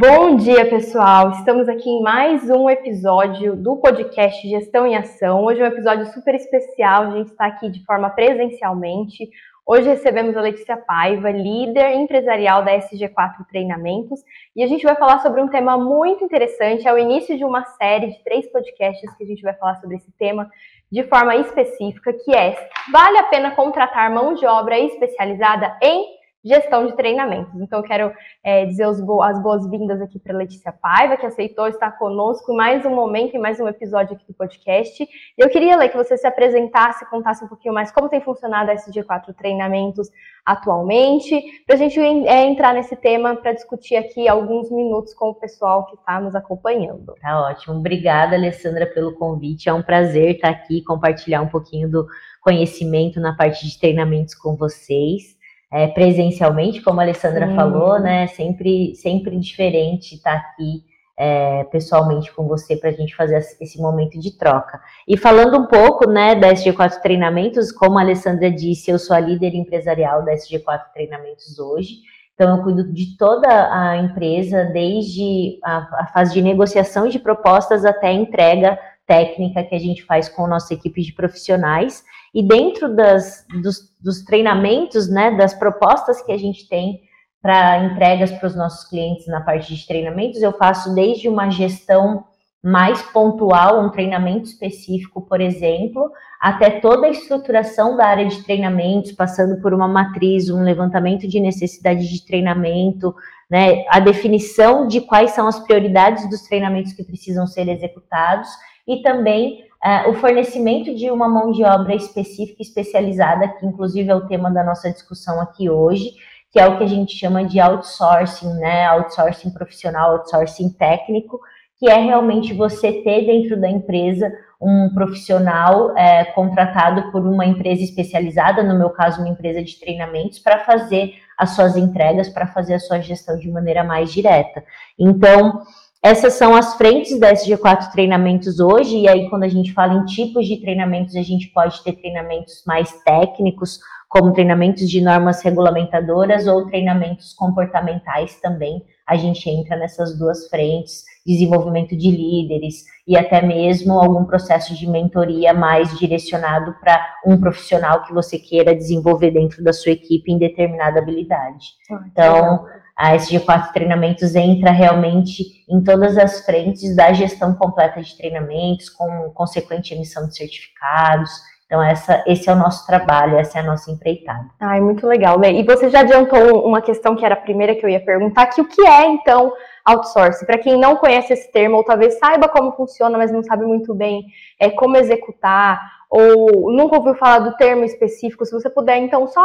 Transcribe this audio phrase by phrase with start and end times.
[0.00, 1.32] Bom dia, pessoal!
[1.32, 5.44] Estamos aqui em mais um episódio do podcast Gestão em Ação.
[5.44, 9.28] Hoje é um episódio super especial, a gente está aqui de forma presencialmente.
[9.66, 14.20] Hoje recebemos a Letícia Paiva, líder empresarial da SG4 Treinamentos,
[14.54, 16.86] e a gente vai falar sobre um tema muito interessante.
[16.86, 19.96] É o início de uma série de três podcasts que a gente vai falar sobre
[19.96, 20.48] esse tema
[20.92, 22.56] de forma específica, que é:
[22.92, 26.17] vale a pena contratar mão de obra especializada em
[26.48, 27.60] gestão de treinamentos.
[27.60, 28.12] Então, quero
[28.42, 32.94] é, dizer as boas-vindas aqui para Letícia Paiva, que aceitou estar conosco em mais um
[32.94, 35.02] momento, em mais um episódio aqui do podcast.
[35.02, 38.70] E eu queria, Lê, que você se apresentasse, contasse um pouquinho mais como tem funcionado
[38.70, 40.08] a SG4 Treinamentos
[40.44, 45.34] atualmente, para a gente é, entrar nesse tema para discutir aqui alguns minutos com o
[45.34, 47.14] pessoal que está nos acompanhando.
[47.20, 47.76] Tá ótimo.
[47.76, 49.68] Obrigada, Alessandra, pelo convite.
[49.68, 52.06] É um prazer estar aqui, compartilhar um pouquinho do
[52.40, 55.37] conhecimento na parte de treinamentos com vocês
[55.70, 57.54] é, presencialmente, como a Alessandra Sim.
[57.54, 58.26] falou, né?
[58.28, 60.82] Sempre, sempre diferente estar tá aqui
[61.18, 64.80] é, pessoalmente com você para a gente fazer esse momento de troca.
[65.06, 69.20] E falando um pouco, né, da SG4 Treinamentos, como a Alessandra disse, eu sou a
[69.20, 71.96] líder empresarial da SG4 Treinamentos hoje.
[72.34, 77.84] Então, eu cuido de toda a empresa, desde a, a fase de negociação de propostas
[77.84, 78.78] até a entrega
[79.08, 82.04] técnica que a gente faz com a nossa equipe de profissionais.
[82.34, 87.00] E dentro das, dos, dos treinamentos, né, das propostas que a gente tem
[87.40, 92.24] para entregas para os nossos clientes na parte de treinamentos, eu faço desde uma gestão
[92.62, 99.12] mais pontual, um treinamento específico, por exemplo, até toda a estruturação da área de treinamentos,
[99.12, 103.14] passando por uma matriz, um levantamento de necessidade de treinamento,
[103.48, 108.48] né, a definição de quais são as prioridades dos treinamentos que precisam ser executados
[108.88, 114.14] e também uh, o fornecimento de uma mão de obra específica, especializada, que inclusive é
[114.14, 116.12] o tema da nossa discussão aqui hoje,
[116.50, 118.86] que é o que a gente chama de outsourcing, né?
[118.86, 121.38] Outsourcing profissional, outsourcing técnico,
[121.78, 127.82] que é realmente você ter dentro da empresa um profissional é, contratado por uma empresa
[127.82, 132.74] especializada, no meu caso, uma empresa de treinamentos, para fazer as suas entregas, para fazer
[132.74, 134.64] a sua gestão de maneira mais direta.
[134.98, 135.62] Então,
[136.02, 140.04] essas são as frentes da SG4 treinamentos hoje, e aí quando a gente fala em
[140.04, 146.46] tipos de treinamentos, a gente pode ter treinamentos mais técnicos, como treinamentos de normas regulamentadoras
[146.46, 148.82] ou treinamentos comportamentais também.
[149.06, 154.86] A gente entra nessas duas frentes, desenvolvimento de líderes e até mesmo algum processo de
[154.86, 160.38] mentoria mais direcionado para um profissional que você queira desenvolver dentro da sua equipe em
[160.38, 161.66] determinada habilidade.
[161.90, 162.66] Ah, então,
[162.98, 169.30] a SG4 Treinamentos entra realmente em todas as frentes da gestão completa de treinamentos, com
[169.32, 171.30] consequente emissão de certificados.
[171.64, 174.46] Então, essa, esse é o nosso trabalho, essa é a nossa empreitada.
[174.58, 175.38] Ai, muito legal?
[175.44, 178.60] E você já adiantou uma questão que era a primeira que eu ia perguntar, que
[178.60, 179.52] o que é, então,
[179.88, 180.46] outsourcing?
[180.46, 183.94] Para quem não conhece esse termo, ou talvez saiba como funciona, mas não sabe muito
[183.94, 184.26] bem
[184.58, 189.42] é, como executar, ou nunca ouviu falar do termo específico, se você puder, então, só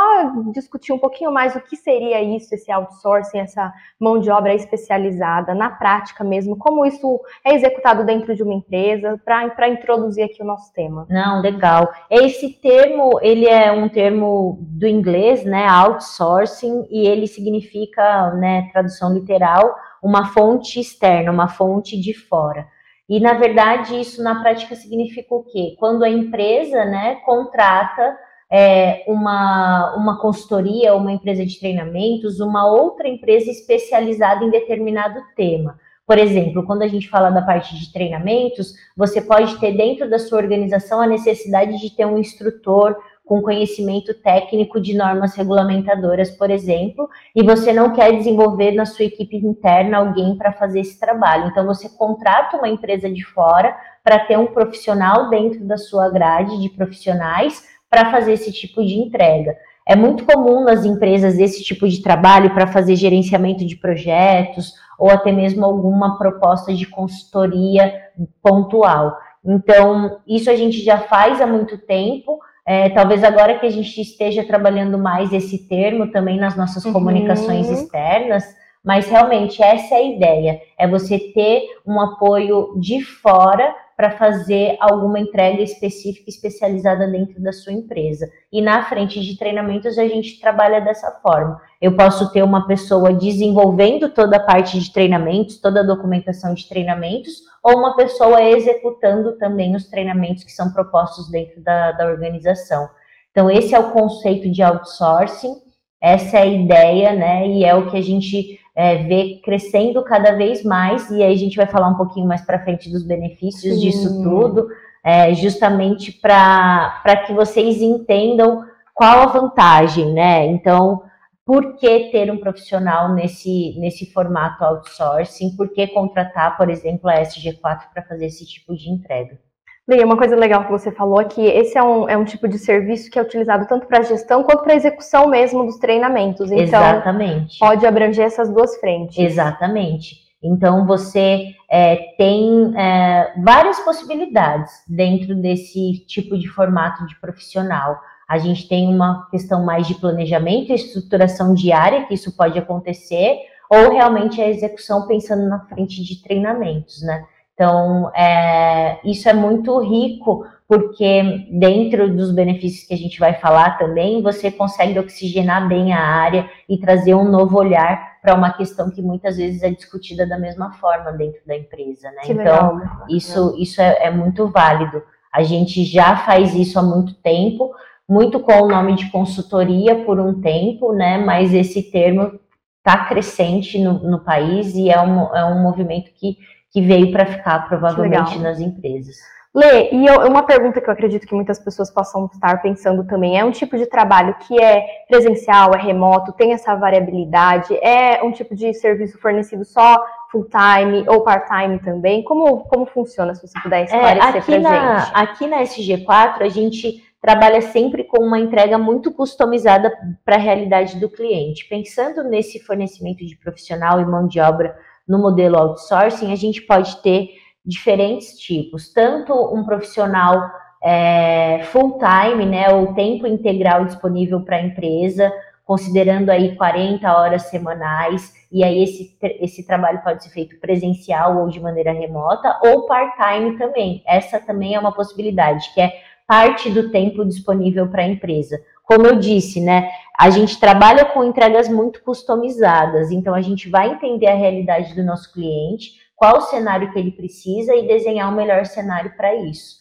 [0.54, 5.54] discutir um pouquinho mais o que seria isso, esse outsourcing, essa mão de obra especializada,
[5.54, 10.46] na prática mesmo, como isso é executado dentro de uma empresa, para introduzir aqui o
[10.46, 11.06] nosso tema.
[11.10, 11.92] Não, legal.
[12.10, 19.14] Esse termo, ele é um termo do inglês, né, outsourcing, e ele significa, né, tradução
[19.14, 22.68] literal, uma fonte externa, uma fonte de fora.
[23.08, 25.76] E, na verdade, isso na prática significa o quê?
[25.80, 28.18] Quando a empresa né, contrata
[28.52, 35.80] é, uma, uma consultoria, uma empresa de treinamentos, uma outra empresa especializada em determinado tema.
[36.06, 40.20] Por exemplo, quando a gente fala da parte de treinamentos, você pode ter dentro da
[40.20, 46.52] sua organização a necessidade de ter um instrutor com conhecimento técnico de normas regulamentadoras, por
[46.52, 51.48] exemplo, e você não quer desenvolver na sua equipe interna alguém para fazer esse trabalho.
[51.48, 56.62] Então, você contrata uma empresa de fora para ter um profissional dentro da sua grade
[56.62, 59.56] de profissionais para fazer esse tipo de entrega.
[59.86, 65.10] É muito comum nas empresas esse tipo de trabalho para fazer gerenciamento de projetos ou
[65.10, 67.94] até mesmo alguma proposta de consultoria
[68.42, 69.18] pontual.
[69.46, 74.00] Então, isso a gente já faz há muito tempo, é, talvez agora que a gente
[74.00, 76.94] esteja trabalhando mais esse termo também nas nossas uhum.
[76.94, 78.44] comunicações externas,
[78.84, 84.76] mas realmente essa é a ideia: é você ter um apoio de fora para fazer
[84.80, 88.30] alguma entrega específica, especializada dentro da sua empresa.
[88.52, 91.62] E na frente de treinamentos a gente trabalha dessa forma.
[91.80, 96.68] Eu posso ter uma pessoa desenvolvendo toda a parte de treinamentos, toda a documentação de
[96.68, 102.90] treinamentos, ou uma pessoa executando também os treinamentos que são propostos dentro da, da organização.
[103.32, 105.56] Então, esse é o conceito de outsourcing,
[106.02, 107.48] essa é a ideia, né?
[107.48, 111.38] E é o que a gente é, vê crescendo cada vez mais, e aí a
[111.38, 113.80] gente vai falar um pouquinho mais para frente dos benefícios Sim.
[113.80, 114.68] disso tudo,
[115.04, 120.46] é, justamente para que vocês entendam qual a vantagem, né?
[120.48, 121.02] Então,
[121.46, 125.56] por que ter um profissional nesse, nesse formato outsourcing?
[125.56, 129.38] Por que contratar, por exemplo, a SG4 para fazer esse tipo de entrega?
[129.86, 132.48] Leia, uma coisa legal que você falou é que esse é um, é um tipo
[132.48, 136.50] de serviço que é utilizado tanto para gestão quanto para execução mesmo dos treinamentos.
[136.50, 137.60] Então, Exatamente.
[137.60, 139.18] pode abranger essas duas frentes.
[139.18, 140.24] Exatamente.
[140.42, 148.00] Então, você é, tem é, várias possibilidades dentro desse tipo de formato de profissional.
[148.34, 153.38] A gente tem uma questão mais de planejamento e estruturação diária, que isso pode acontecer,
[153.70, 157.24] ou realmente a execução pensando na frente de treinamentos, né?
[157.54, 163.78] Então, é, isso é muito rico, porque dentro dos benefícios que a gente vai falar
[163.78, 168.90] também, você consegue oxigenar bem a área e trazer um novo olhar para uma questão
[168.90, 172.22] que muitas vezes é discutida da mesma forma dentro da empresa, né?
[172.24, 173.06] Que então, legal.
[173.10, 175.04] isso, isso é, é muito válido.
[175.32, 177.72] A gente já faz isso há muito tempo,
[178.10, 181.18] muito com o nome de consultoria por um tempo, né?
[181.18, 182.40] Mas esse termo
[182.78, 186.38] está crescente no, no, país e é um, é um movimento que
[186.74, 189.16] que veio para ficar provavelmente nas empresas.
[189.56, 193.38] Lê, e eu, uma pergunta que eu acredito que muitas pessoas possam estar pensando também,
[193.38, 198.32] é um tipo de trabalho que é presencial, é remoto, tem essa variabilidade, é um
[198.32, 202.24] tipo de serviço fornecido só full time ou part time também?
[202.24, 205.12] Como, como funciona, se você puder é, esclarecer é, aqui na, gente?
[205.14, 209.90] Aqui na SG4, a gente trabalha sempre com uma entrega muito customizada
[210.26, 211.66] para a realidade do cliente.
[211.70, 214.76] Pensando nesse fornecimento de profissional e mão de obra
[215.08, 217.30] no modelo outsourcing, a gente pode ter
[217.66, 220.52] diferentes tipos, tanto um profissional
[220.84, 225.32] é, full time, né, ou tempo integral disponível para a empresa,
[225.64, 231.48] considerando aí 40 horas semanais, e aí esse, esse trabalho pode ser feito presencial ou
[231.48, 234.04] de maneira remota, ou part-time também.
[234.06, 235.94] Essa também é uma possibilidade, que é
[236.34, 238.60] parte do tempo disponível para a empresa.
[238.84, 239.88] Como eu disse, né,
[240.20, 245.04] a gente trabalha com entregas muito customizadas, então a gente vai entender a realidade do
[245.04, 249.76] nosso cliente, qual o cenário que ele precisa e desenhar o melhor cenário para isso,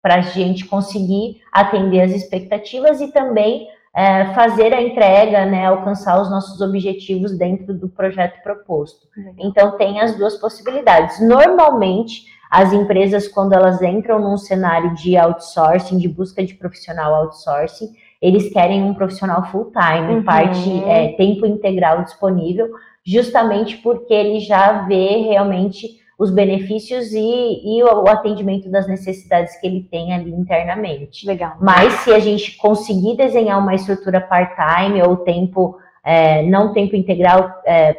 [0.00, 6.22] para a gente conseguir atender as expectativas e também é, fazer a entrega, né, alcançar
[6.22, 9.06] os nossos objetivos dentro do projeto proposto.
[9.38, 11.20] Então tem as duas possibilidades.
[11.20, 17.90] Normalmente as empresas quando elas entram num cenário de outsourcing, de busca de profissional outsourcing,
[18.20, 20.24] eles querem um profissional full time, uhum.
[20.24, 22.68] parte é, tempo integral disponível,
[23.04, 29.66] justamente porque ele já vê realmente os benefícios e, e o atendimento das necessidades que
[29.66, 31.24] ele tem ali internamente.
[31.24, 31.56] Legal.
[31.60, 37.48] Mas se a gente conseguir desenhar uma estrutura part-time ou tempo, é, não tempo integral,
[37.64, 37.96] é,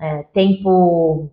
[0.00, 1.28] é, tempo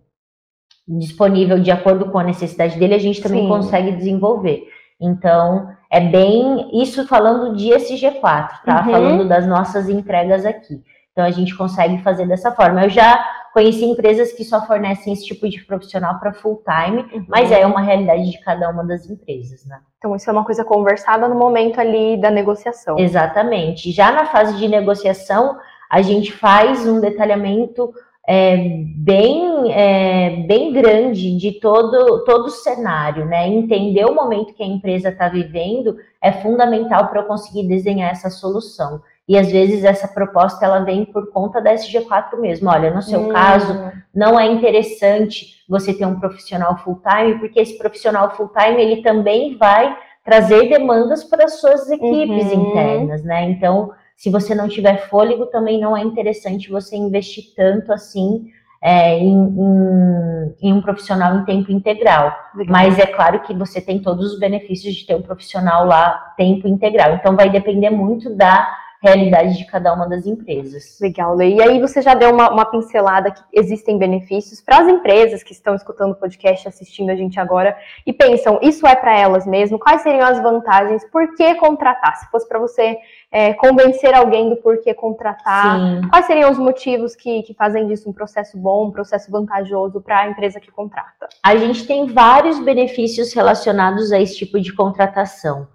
[0.86, 3.48] disponível de acordo com a necessidade dele, a gente também Sim.
[3.48, 4.64] consegue desenvolver.
[5.00, 8.20] Então, é bem isso falando de SG4,
[8.64, 8.84] tá?
[8.84, 8.92] Uhum.
[8.92, 10.82] Falando das nossas entregas aqui.
[11.12, 12.84] Então, a gente consegue fazer dessa forma.
[12.84, 17.24] Eu já conheci empresas que só fornecem esse tipo de profissional para full time, uhum.
[17.28, 19.78] mas é uma realidade de cada uma das empresas, né?
[19.98, 22.98] Então, isso é uma coisa conversada no momento ali da negociação.
[22.98, 23.92] Exatamente.
[23.92, 25.56] Já na fase de negociação,
[25.90, 27.92] a gente faz um detalhamento
[28.26, 28.56] é,
[28.96, 33.46] bem, é, bem grande de todo, todo o cenário, né?
[33.48, 38.30] Entender o momento que a empresa está vivendo é fundamental para eu conseguir desenhar essa
[38.30, 39.02] solução.
[39.28, 42.70] E às vezes essa proposta ela vem por conta da SG4 mesmo.
[42.70, 43.28] Olha, no seu hum.
[43.28, 48.80] caso, não é interessante você ter um profissional full time, porque esse profissional full time
[48.80, 52.70] ele também vai trazer demandas para as suas equipes uhum.
[52.70, 53.44] internas, né?
[53.44, 58.46] Então, se você não tiver fôlego, também não é interessante você investir tanto assim
[58.82, 62.34] é, em, em, em, um profissional em tempo integral.
[62.54, 62.70] Legal.
[62.70, 66.68] Mas é claro que você tem todos os benefícios de ter um profissional lá tempo
[66.68, 67.14] integral.
[67.14, 68.68] Então vai depender muito da
[69.04, 70.98] realidade de cada uma das empresas.
[70.98, 71.56] Legal, Lei.
[71.56, 75.52] E aí você já deu uma, uma pincelada que existem benefícios para as empresas que
[75.52, 79.78] estão escutando o podcast, assistindo a gente agora e pensam, isso é para elas mesmo?
[79.78, 81.04] Quais seriam as vantagens?
[81.10, 82.16] Por que contratar?
[82.16, 82.96] Se fosse para você
[83.34, 86.08] é, convencer alguém do porquê contratar, Sim.
[86.08, 90.20] quais seriam os motivos que, que fazem disso um processo bom, um processo vantajoso para
[90.20, 91.28] a empresa que contrata?
[91.42, 95.66] A gente tem vários benefícios relacionados a esse tipo de contratação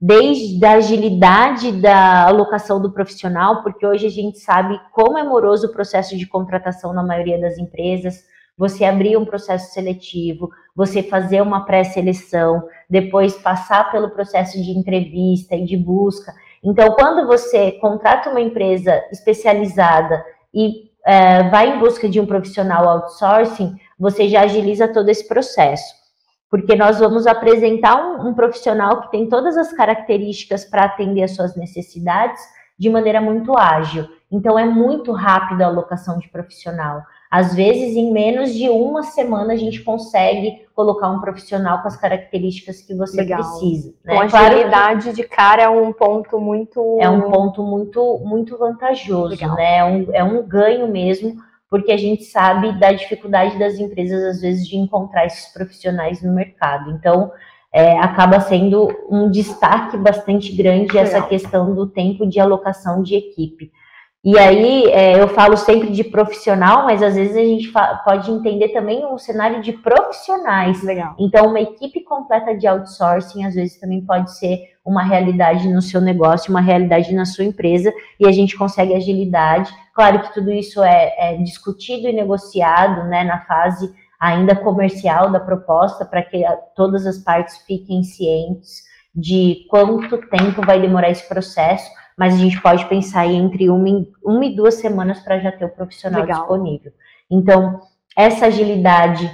[0.00, 5.66] desde a agilidade da alocação do profissional, porque hoje a gente sabe como é moroso
[5.66, 8.22] o processo de contratação na maioria das empresas.
[8.56, 15.56] Você abrir um processo seletivo, você fazer uma pré-seleção, depois passar pelo processo de entrevista
[15.56, 16.32] e de busca.
[16.62, 22.88] Então, quando você contrata uma empresa especializada e é, vai em busca de um profissional
[22.88, 25.94] outsourcing, você já agiliza todo esse processo.
[26.50, 31.34] Porque nós vamos apresentar um, um profissional que tem todas as características para atender às
[31.34, 32.42] suas necessidades
[32.78, 34.06] de maneira muito ágil.
[34.30, 37.02] Então, é muito rápido a alocação de profissional.
[37.30, 41.96] Às vezes, em menos de uma semana, a gente consegue colocar um profissional com as
[41.96, 43.38] características que você Legal.
[43.38, 43.92] precisa.
[44.02, 44.16] Né?
[44.16, 46.98] A agilidade de cara é um ponto muito.
[47.00, 49.56] É um ponto muito, muito vantajoso, Legal.
[49.56, 49.78] né?
[49.78, 51.36] É um, é um ganho mesmo,
[51.68, 56.32] porque a gente sabe da dificuldade das empresas, às vezes, de encontrar esses profissionais no
[56.32, 56.92] mercado.
[56.92, 57.30] Então,
[57.70, 61.02] é, acaba sendo um destaque bastante grande Legal.
[61.02, 63.70] essa questão do tempo de alocação de equipe.
[64.24, 67.72] E aí é, eu falo sempre de profissional, mas às vezes a gente
[68.04, 70.82] pode entender também um cenário de profissionais.
[70.82, 71.14] Legal.
[71.18, 76.00] Então, uma equipe completa de outsourcing às vezes também pode ser uma realidade no seu
[76.00, 79.72] negócio, uma realidade na sua empresa, e a gente consegue agilidade.
[79.94, 85.38] Claro que tudo isso é, é discutido e negociado né, na fase ainda comercial da
[85.38, 86.42] proposta, para que
[86.74, 88.82] todas as partes fiquem cientes
[89.14, 94.04] de quanto tempo vai demorar esse processo mas a gente pode pensar aí entre uma,
[94.24, 96.40] uma e duas semanas para já ter o profissional Legal.
[96.40, 96.92] disponível.
[97.30, 97.80] Então,
[98.16, 99.30] essa agilidade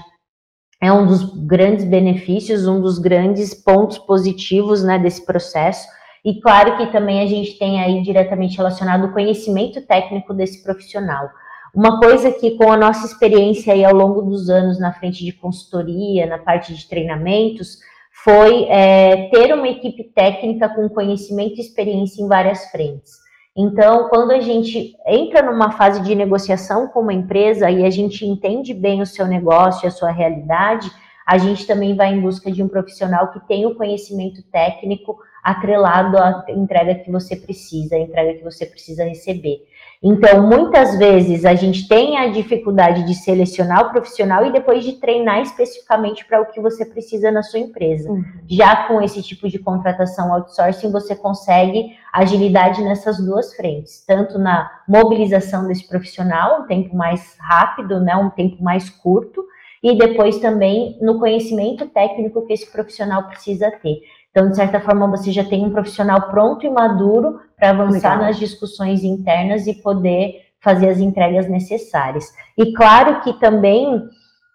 [0.83, 5.88] é um dos grandes benefícios, um dos grandes pontos positivos né, desse processo.
[6.23, 11.31] E claro que também a gente tem aí diretamente relacionado o conhecimento técnico desse profissional.
[11.75, 15.33] Uma coisa que com a nossa experiência aí ao longo dos anos na frente de
[15.33, 17.79] consultoria, na parte de treinamentos,
[18.23, 23.25] foi é, ter uma equipe técnica com conhecimento e experiência em várias frentes.
[23.56, 28.25] Então, quando a gente entra numa fase de negociação com uma empresa e a gente
[28.25, 30.90] entende bem o seu negócio, a sua realidade,
[31.26, 36.16] a gente também vai em busca de um profissional que tenha o conhecimento técnico atrelado
[36.18, 39.62] à entrega que você precisa, a entrega que você precisa receber.
[40.06, 44.92] Então, muitas vezes a gente tem a dificuldade de selecionar o profissional e depois de
[44.92, 48.11] treinar especificamente para o que você precisa na sua empresa.
[48.11, 48.23] Uhum.
[48.46, 54.70] Já com esse tipo de contratação outsourcing, você consegue agilidade nessas duas frentes, tanto na
[54.87, 59.42] mobilização desse profissional, um tempo mais rápido, né, um tempo mais curto,
[59.82, 64.02] e depois também no conhecimento técnico que esse profissional precisa ter.
[64.35, 68.26] Então, de certa forma, você já tem um profissional pronto e maduro para avançar Legal.
[68.26, 72.25] nas discussões internas e poder fazer as entregas necessárias.
[72.59, 74.03] E claro que também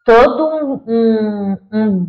[0.06, 2.08] todo um, um,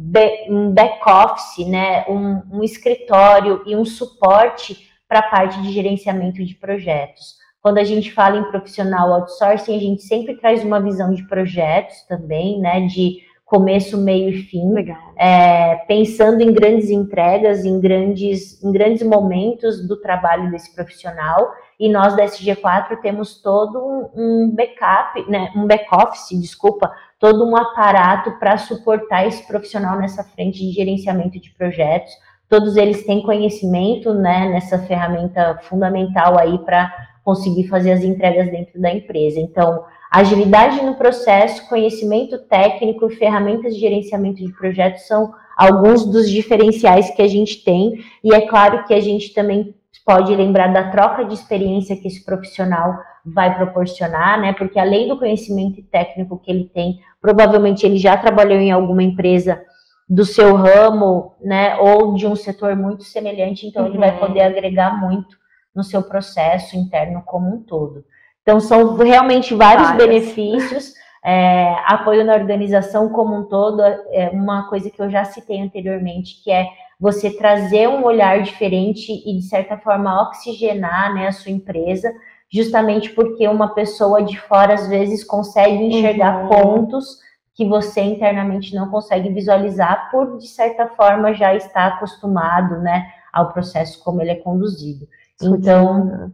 [0.48, 6.56] um back-office, né, um, um escritório e um suporte para a parte de gerenciamento de
[6.56, 7.36] projetos.
[7.62, 12.02] Quando a gente fala em profissional outsourcing, a gente sempre traz uma visão de projetos
[12.08, 13.18] também, né, de
[13.50, 14.72] começo, meio e fim,
[15.16, 21.50] é, pensando em grandes entregas, em grandes, em grandes momentos do trabalho desse profissional.
[21.78, 28.38] E nós da SG4 temos todo um, backup, né, um back-office, desculpa, todo um aparato
[28.38, 32.12] para suportar esse profissional nessa frente de gerenciamento de projetos.
[32.48, 36.92] Todos eles têm conhecimento né, nessa ferramenta fundamental aí para
[37.24, 39.40] conseguir fazer as entregas dentro da empresa.
[39.40, 46.28] Então, Agilidade no processo, conhecimento técnico e ferramentas de gerenciamento de projetos são alguns dos
[46.28, 49.74] diferenciais que a gente tem, e é claro que a gente também
[50.04, 54.52] pode lembrar da troca de experiência que esse profissional vai proporcionar, né?
[54.52, 59.62] Porque além do conhecimento técnico que ele tem, provavelmente ele já trabalhou em alguma empresa
[60.08, 61.76] do seu ramo, né?
[61.76, 63.90] Ou de um setor muito semelhante, então uhum.
[63.90, 64.18] ele vai uhum.
[64.18, 65.36] poder agregar muito
[65.74, 68.04] no seu processo interno como um todo.
[68.50, 70.08] Então, são realmente vários Várias.
[70.08, 71.00] benefícios.
[71.22, 76.42] É, apoio na organização como um todo, é uma coisa que eu já citei anteriormente,
[76.42, 76.66] que é
[76.98, 82.10] você trazer um olhar diferente e, de certa forma, oxigenar né, a sua empresa,
[82.50, 86.48] justamente porque uma pessoa de fora, às vezes, consegue enxergar uhum.
[86.48, 87.18] pontos
[87.54, 93.52] que você internamente não consegue visualizar, por, de certa forma, já estar acostumado né, ao
[93.52, 95.06] processo como ele é conduzido.
[95.42, 96.32] Então,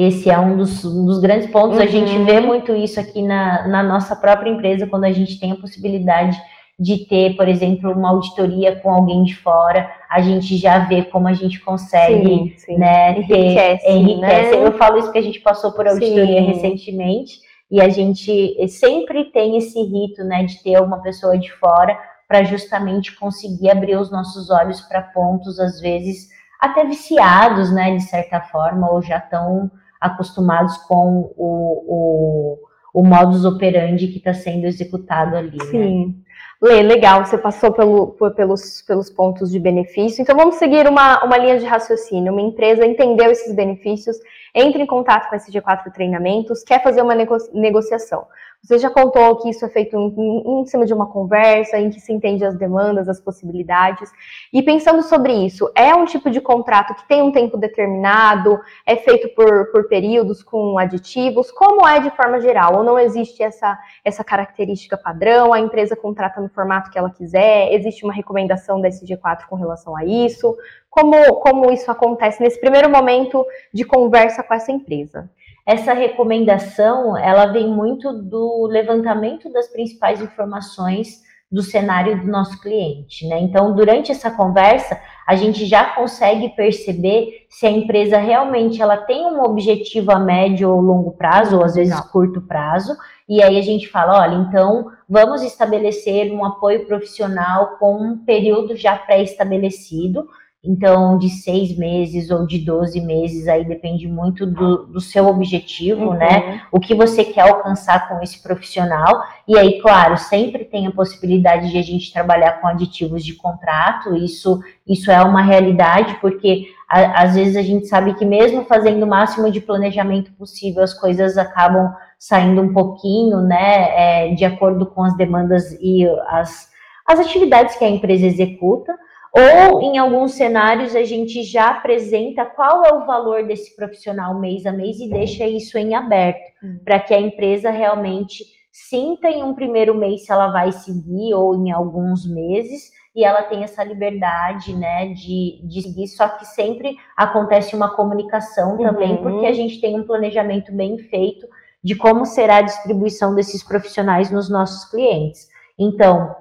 [0.00, 1.78] esse é um dos, um dos grandes pontos.
[1.78, 1.82] Uhum.
[1.82, 2.24] A gente uhum.
[2.24, 6.40] vê muito isso aqui na, na nossa própria empresa, quando a gente tem a possibilidade
[6.78, 11.26] de ter, por exemplo, uma auditoria com alguém de fora, a gente já vê como
[11.26, 12.78] a gente consegue, sim, sim.
[12.78, 14.56] né, enriquece, ter, enriquece.
[14.56, 14.66] Né?
[14.66, 16.46] Eu falo isso porque a gente passou por auditoria sim.
[16.46, 21.98] recentemente e a gente sempre tem esse rito, né, de ter uma pessoa de fora
[22.28, 26.28] para justamente conseguir abrir os nossos olhos para pontos às vezes
[26.60, 32.58] até viciados, né, de certa forma, ou já tão acostumados com o,
[32.94, 35.56] o, o modus operandi que está sendo executado ali.
[35.58, 35.64] Né?
[35.70, 36.06] Sim.
[36.06, 36.14] Né?
[36.60, 40.22] Lê, legal, você passou pelo, pelos, pelos pontos de benefício.
[40.22, 42.32] Então, vamos seguir uma, uma linha de raciocínio.
[42.32, 44.16] Uma empresa entendeu esses benefícios,
[44.52, 48.26] entra em contato com a SG4 Treinamentos, quer fazer uma nego negociação.
[48.62, 52.00] Você já contou que isso é feito em, em, cima de uma conversa, em que
[52.00, 54.10] se entende as demandas, as possibilidades.
[54.52, 58.96] E pensando sobre isso, é um tipo de contrato que tem um tempo determinado, é
[58.96, 61.52] feito por, por períodos com aditivos?
[61.52, 62.76] Como é de forma geral?
[62.76, 65.52] Ou não existe essa, essa característica padrão?
[65.52, 67.72] A empresa contrata no formato que ela quiser?
[67.72, 70.56] Existe uma recomendação da SG4 com relação a isso?
[70.90, 75.30] Como, como isso acontece nesse primeiro momento de conversa com essa empresa?
[75.68, 81.20] Essa recomendação ela vem muito do levantamento das principais informações
[81.52, 83.38] do cenário do nosso cliente, né?
[83.40, 89.26] Então, durante essa conversa, a gente já consegue perceber se a empresa realmente ela tem
[89.26, 92.08] um objetivo a médio ou longo prazo, ou às vezes Não.
[92.08, 92.96] curto prazo,
[93.28, 98.74] e aí a gente fala, olha, então vamos estabelecer um apoio profissional com um período
[98.74, 100.26] já pré-estabelecido,
[100.62, 106.12] então, de seis meses ou de 12 meses, aí depende muito do, do seu objetivo,
[106.14, 106.26] né?
[106.26, 106.50] uhum.
[106.50, 106.62] né?
[106.72, 109.22] O que você quer alcançar com esse profissional.
[109.46, 114.16] E aí, claro, sempre tem a possibilidade de a gente trabalhar com aditivos de contrato,
[114.16, 119.04] isso, isso é uma realidade, porque a, às vezes a gente sabe que mesmo fazendo
[119.04, 124.26] o máximo de planejamento possível, as coisas acabam saindo um pouquinho, né?
[124.30, 126.68] É, de acordo com as demandas e as,
[127.06, 128.92] as atividades que a empresa executa.
[129.32, 134.64] Ou, em alguns cenários, a gente já apresenta qual é o valor desse profissional mês
[134.66, 136.80] a mês e deixa isso em aberto, uhum.
[136.84, 141.54] para que a empresa realmente sinta em um primeiro mês se ela vai seguir ou
[141.54, 146.96] em alguns meses e ela tem essa liberdade, né, de, de seguir, só que sempre
[147.16, 149.22] acontece uma comunicação também, uhum.
[149.22, 151.46] porque a gente tem um planejamento bem feito
[151.82, 155.48] de como será a distribuição desses profissionais nos nossos clientes.
[155.78, 156.34] Então,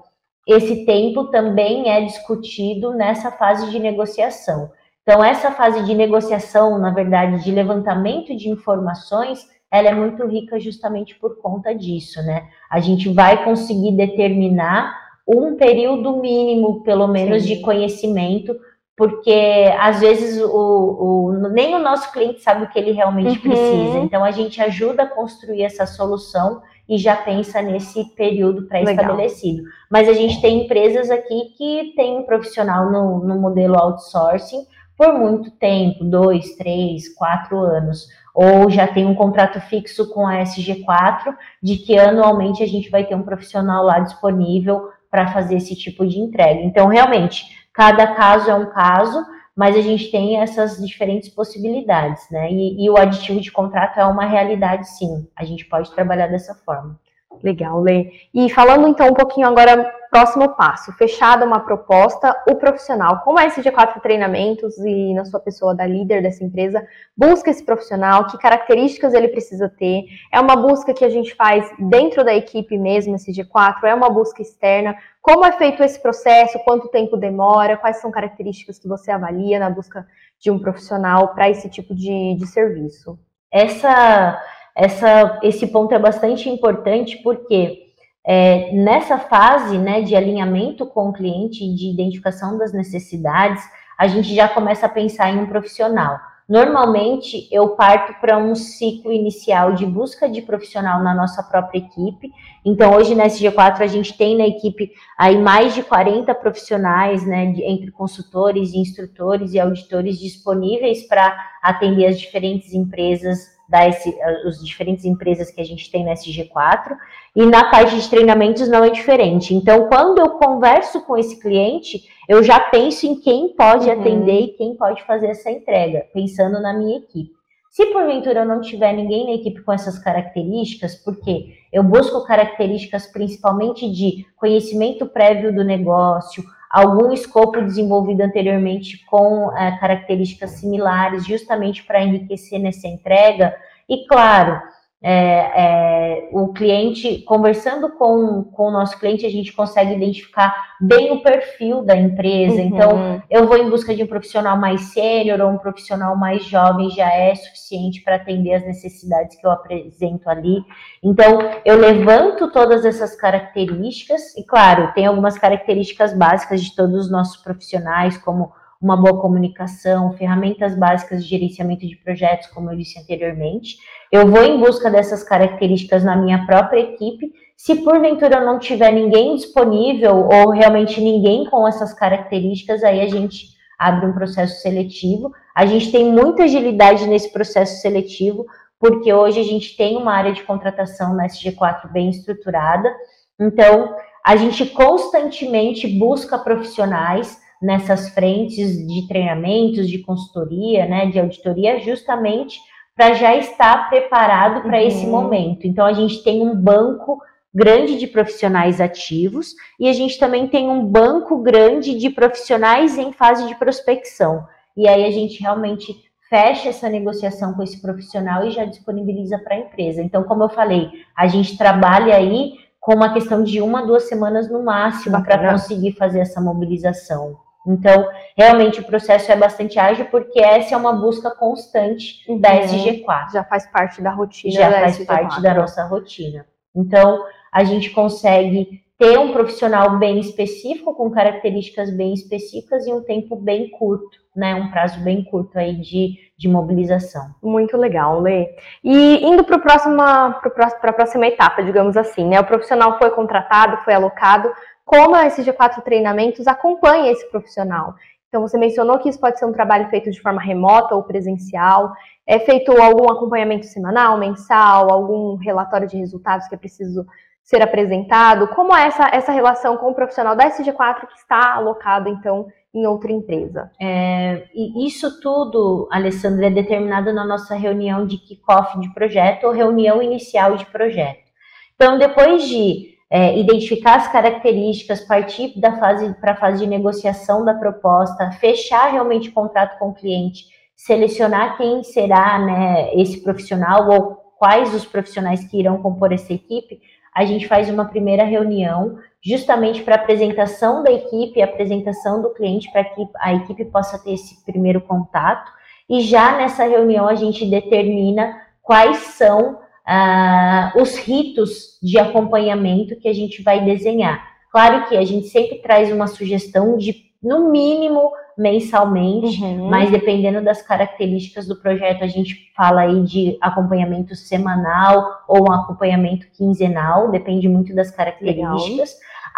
[0.48, 4.72] esse tempo também é discutido nessa fase de negociação.
[5.04, 10.60] Então, essa fase de negociação, na verdade, de levantamento de informações, ela é muito rica
[10.60, 12.48] justamente por conta disso, né?
[12.70, 14.96] A gente vai conseguir determinar
[15.28, 17.56] um período mínimo, pelo menos, Sim.
[17.56, 18.56] de conhecimento,
[18.98, 23.42] porque às vezes o, o, nem o nosso cliente sabe o que ele realmente uhum.
[23.42, 24.00] precisa.
[24.00, 29.62] Então, a gente ajuda a construir essa solução e já pensa nesse período pré-estabelecido.
[29.88, 34.66] Mas a gente tem empresas aqui que tem um profissional no, no modelo outsourcing
[34.98, 40.40] por muito tempo, dois, três, quatro anos, ou já tem um contrato fixo com a
[40.40, 45.76] SG4, de que anualmente a gente vai ter um profissional lá disponível para fazer esse
[45.76, 46.62] tipo de entrega.
[46.62, 47.46] Então, realmente,
[47.78, 49.24] cada caso é um caso,
[49.56, 52.52] mas a gente tem essas diferentes possibilidades, né?
[52.52, 55.28] E, e, o aditivo de contrato é uma realidade, sim.
[55.36, 57.00] A gente pode trabalhar dessa forma.
[57.44, 58.14] Legal, Lê.
[58.34, 63.48] E falando então um pouquinho agora, próximo passo, fechada uma proposta, o profissional, como é
[63.48, 68.38] esse G4 Treinamentos e na sua pessoa da líder dessa empresa, busca esse profissional, que
[68.38, 73.16] características ele precisa ter, é uma busca que a gente faz dentro da equipe mesmo,
[73.16, 77.98] esse G4, é uma busca externa, como é feito esse processo, quanto tempo demora, quais
[77.98, 80.08] são características que você avalia na busca
[80.40, 83.20] de um profissional para esse tipo de, de serviço?
[83.52, 84.42] Essa
[84.78, 87.87] essa, esse ponto é bastante importante porque
[88.30, 93.64] é, nessa fase né, de alinhamento com o cliente e de identificação das necessidades,
[93.98, 96.20] a gente já começa a pensar em um profissional.
[96.48, 102.32] Normalmente, eu parto para um ciclo inicial de busca de profissional na nossa própria equipe.
[102.66, 107.52] Então, hoje na SG4, a gente tem na equipe aí mais de 40 profissionais, né,
[107.52, 114.02] de, entre consultores, instrutores e auditores disponíveis para atender as diferentes empresas das
[114.46, 116.96] as diferentes empresas que a gente tem na SG4,
[117.36, 119.54] e na parte de treinamentos não é diferente.
[119.54, 124.00] Então, quando eu converso com esse cliente, eu já penso em quem pode uhum.
[124.00, 127.38] atender e quem pode fazer essa entrega, pensando na minha equipe.
[127.70, 133.06] Se porventura eu não tiver ninguém na equipe com essas características, porque eu busco características
[133.06, 141.84] principalmente de conhecimento prévio do negócio, algum escopo desenvolvido anteriormente com é, características similares, justamente
[141.84, 143.56] para enriquecer nessa entrega.
[143.88, 144.62] E claro,
[145.02, 151.12] é, é, o cliente, conversando com, com o nosso cliente, a gente consegue identificar bem
[151.12, 152.56] o perfil da empresa.
[152.56, 152.68] Uhum.
[152.68, 156.90] Então, eu vou em busca de um profissional mais sênior ou um profissional mais jovem,
[156.90, 160.64] já é suficiente para atender as necessidades que eu apresento ali.
[161.04, 167.12] Então, eu levanto todas essas características, e claro, tem algumas características básicas de todos os
[167.12, 173.00] nossos profissionais, como uma boa comunicação, ferramentas básicas de gerenciamento de projetos, como eu disse
[173.00, 173.78] anteriormente.
[174.12, 179.36] Eu vou em busca dessas características na minha própria equipe Se porventura não tiver ninguém
[179.36, 183.48] disponível ou realmente ninguém com essas características, aí a gente
[183.80, 185.32] abre um processo seletivo.
[185.56, 188.46] A gente tem muita agilidade nesse processo seletivo,
[188.80, 192.94] porque hoje a gente tem uma área de contratação na SG4 bem estruturada.
[193.40, 201.80] Então, a gente constantemente busca profissionais nessas frentes de treinamentos, de consultoria, né, de auditoria,
[201.80, 202.60] justamente
[202.96, 204.88] para já estar preparado para uhum.
[204.88, 205.68] esse momento.
[205.68, 207.20] Então, a gente tem um banco
[207.54, 213.12] grande de profissionais ativos e a gente também tem um banco grande de profissionais em
[213.12, 214.46] fase de prospecção.
[214.76, 215.96] E aí a gente realmente
[216.30, 220.04] fecha essa negociação com esse profissional e já disponibiliza para a empresa.
[220.04, 224.50] Então, como eu falei, a gente trabalha aí com uma questão de uma, duas semanas
[224.50, 227.47] no máximo para conseguir fazer essa mobilização.
[227.68, 232.40] Então, realmente o processo é bastante ágil porque essa é uma busca constante uhum.
[232.40, 233.34] da SG4.
[233.34, 234.54] Já faz parte da rotina.
[234.54, 235.06] Já faz SG4.
[235.06, 236.46] parte da nossa rotina.
[236.74, 243.04] Então, a gente consegue ter um profissional bem específico, com características bem específicas e um
[243.04, 244.56] tempo bem curto, né?
[244.56, 247.36] Um prazo bem curto aí de, de mobilização.
[247.44, 248.50] Muito legal, Lê.
[248.84, 252.40] E indo para a próxima etapa, digamos assim, né?
[252.40, 254.52] O profissional foi contratado, foi alocado.
[254.88, 257.94] Como a SG4 Treinamentos acompanha esse profissional?
[258.30, 261.92] Então, você mencionou que isso pode ser um trabalho feito de forma remota ou presencial.
[262.26, 267.06] É feito algum acompanhamento semanal, mensal, algum relatório de resultados que é preciso
[267.44, 268.48] ser apresentado?
[268.48, 272.88] Como é essa, essa relação com o profissional da SG4 que está alocado, então, em
[272.88, 273.70] outra empresa?
[273.82, 279.52] É, e isso tudo, Alessandra, é determinado na nossa reunião de kickoff de projeto ou
[279.52, 281.28] reunião inicial de projeto.
[281.76, 287.46] Então, depois de é, identificar as características, partir da fase para a fase de negociação
[287.46, 293.90] da proposta, fechar realmente o contrato com o cliente, selecionar quem será né, esse profissional
[293.90, 296.80] ou quais os profissionais que irão compor essa equipe,
[297.16, 302.84] a gente faz uma primeira reunião justamente para apresentação da equipe, apresentação do cliente, para
[302.84, 305.52] que a equipe possa ter esse primeiro contato.
[305.90, 313.08] E já nessa reunião a gente determina quais são ah, os ritos de acompanhamento que
[313.08, 314.22] a gente vai desenhar.
[314.52, 319.70] Claro que a gente sempre traz uma sugestão de, no mínimo, mensalmente, uhum.
[319.70, 325.54] mas dependendo das características do projeto, a gente fala aí de acompanhamento semanal ou um
[325.54, 328.68] acompanhamento quinzenal, depende muito das características.
[328.68, 328.86] Legal.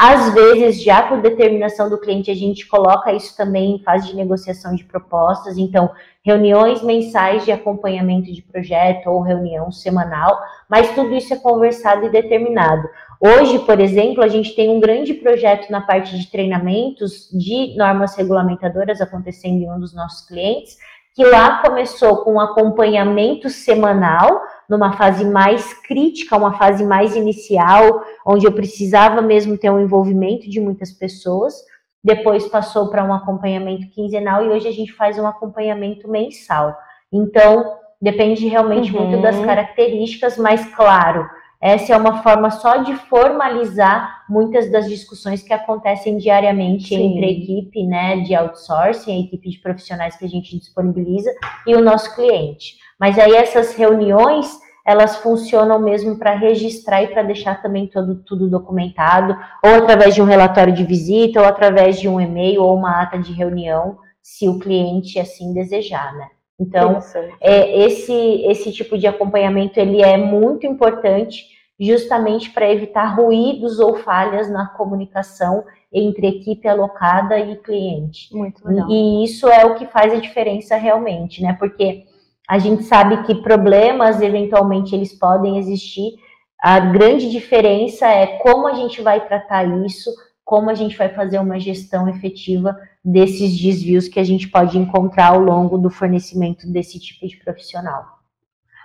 [0.01, 4.15] Às vezes, já por determinação do cliente, a gente coloca isso também em fase de
[4.15, 5.91] negociação de propostas, então,
[6.23, 12.09] reuniões mensais de acompanhamento de projeto ou reunião semanal, mas tudo isso é conversado e
[12.09, 12.88] determinado.
[13.19, 18.15] Hoje, por exemplo, a gente tem um grande projeto na parte de treinamentos de normas
[18.15, 20.77] regulamentadoras acontecendo em um dos nossos clientes,
[21.13, 28.03] que lá começou com um acompanhamento semanal, numa fase mais crítica, uma fase mais inicial,
[28.25, 31.55] onde eu precisava mesmo ter um envolvimento de muitas pessoas.
[32.03, 36.77] Depois passou para um acompanhamento quinzenal e hoje a gente faz um acompanhamento mensal.
[37.12, 39.08] Então, depende realmente uhum.
[39.08, 41.27] muito das características, mas claro,
[41.62, 47.17] essa é uma forma só de formalizar muitas das discussões que acontecem diariamente Sim.
[47.17, 51.29] entre a equipe né, de outsourcing, a equipe de profissionais que a gente disponibiliza
[51.67, 52.77] e o nosso cliente.
[52.99, 58.49] Mas aí essas reuniões elas funcionam mesmo para registrar e para deixar também todo, tudo
[58.49, 63.01] documentado, ou através de um relatório de visita, ou através de um e-mail ou uma
[63.01, 66.29] ata de reunião, se o cliente assim desejar, né?
[66.59, 66.99] Então,
[67.39, 68.13] é, esse,
[68.45, 71.45] esse tipo de acompanhamento ele é muito importante
[71.79, 78.35] justamente para evitar ruídos ou falhas na comunicação entre equipe alocada e cliente.
[78.35, 78.89] Muito legal.
[78.89, 81.55] E, e isso é o que faz a diferença realmente, né?
[81.57, 82.03] Porque
[82.49, 86.15] a gente sabe que problemas eventualmente eles podem existir.
[86.59, 90.09] A grande diferença é como a gente vai tratar isso,
[90.43, 95.27] como a gente vai fazer uma gestão efetiva desses desvios que a gente pode encontrar
[95.27, 98.18] ao longo do fornecimento desse tipo de profissional.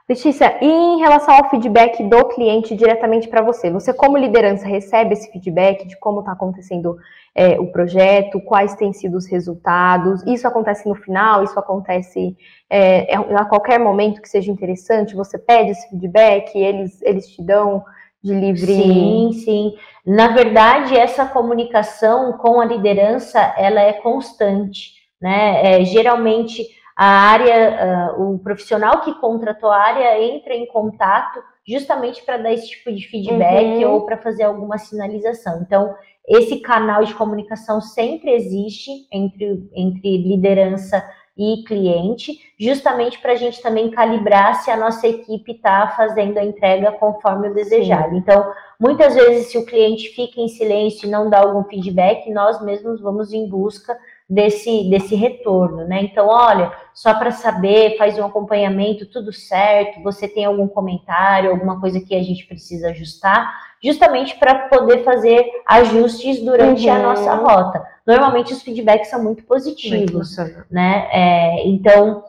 [0.07, 5.15] Letícia, e em relação ao feedback do cliente diretamente para você, você como liderança recebe
[5.15, 6.99] esse feedback de como está acontecendo
[7.35, 10.23] é, o projeto, quais têm sido os resultados?
[10.27, 11.43] Isso acontece no final?
[11.43, 12.37] Isso acontece
[12.69, 15.17] é, a qualquer momento que seja interessante?
[15.17, 17.83] Você pede esse feedback, eles, eles te dão?
[18.23, 18.75] de livre.
[18.75, 19.75] Sim, sim.
[20.07, 25.81] Na verdade, essa comunicação com a liderança ela é constante, né?
[25.81, 32.23] É, geralmente a área, uh, o profissional que contratou a área entra em contato justamente
[32.23, 33.93] para dar esse tipo de feedback uhum.
[33.93, 35.63] ou para fazer alguma sinalização.
[35.63, 35.95] Então,
[36.27, 41.03] esse canal de comunicação sempre existe entre, entre liderança
[41.37, 46.45] e cliente, justamente para a gente também calibrar se a nossa equipe está fazendo a
[46.45, 48.11] entrega conforme o desejado.
[48.11, 48.19] Sim.
[48.19, 52.63] Então, muitas vezes, se o cliente fica em silêncio e não dá algum feedback, nós
[52.63, 53.99] mesmos vamos em busca
[54.29, 56.03] desse, desse retorno, né?
[56.03, 61.81] Então, olha, só para saber, faz um acompanhamento, tudo certo, você tem algum comentário, alguma
[61.81, 66.95] coisa que a gente precisa ajustar, justamente para poder fazer ajustes durante uhum.
[66.95, 67.87] a nossa rota.
[68.07, 71.09] Normalmente os feedbacks são muito positivos, muito né?
[71.13, 72.23] É, então,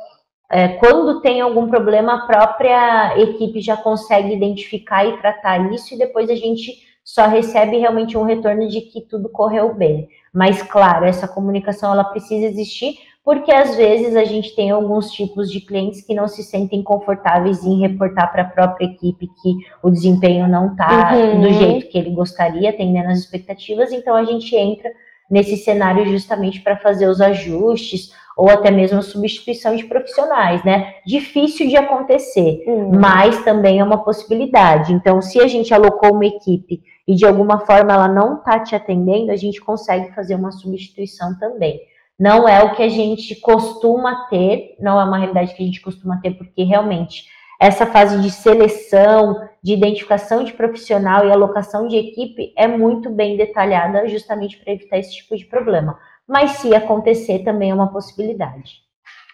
[0.52, 5.98] é, quando tem algum problema, a própria equipe já consegue identificar e tratar isso, e
[5.98, 10.10] depois a gente só recebe realmente um retorno de que tudo correu bem.
[10.34, 15.52] Mas claro, essa comunicação ela precisa existir porque às vezes a gente tem alguns tipos
[15.52, 19.90] de clientes que não se sentem confortáveis em reportar para a própria equipe que o
[19.90, 21.42] desempenho não está uhum.
[21.42, 24.92] do jeito que ele gostaria, atendendo as expectativas, então a gente entra
[25.30, 30.94] nesse cenário justamente para fazer os ajustes ou até mesmo a substituição de profissionais, né?
[31.04, 32.92] Difícil de acontecer, uhum.
[33.00, 34.94] mas também é uma possibilidade.
[34.94, 38.76] Então, se a gente alocou uma equipe e de alguma forma ela não está te
[38.76, 41.80] atendendo, a gente consegue fazer uma substituição também.
[42.20, 45.82] Não é o que a gente costuma ter, não é uma realidade que a gente
[45.82, 47.26] costuma ter, porque realmente
[47.60, 53.38] essa fase de seleção, de identificação de profissional e alocação de equipe é muito bem
[53.38, 55.98] detalhada, justamente para evitar esse tipo de problema.
[56.28, 58.85] Mas se acontecer, também é uma possibilidade.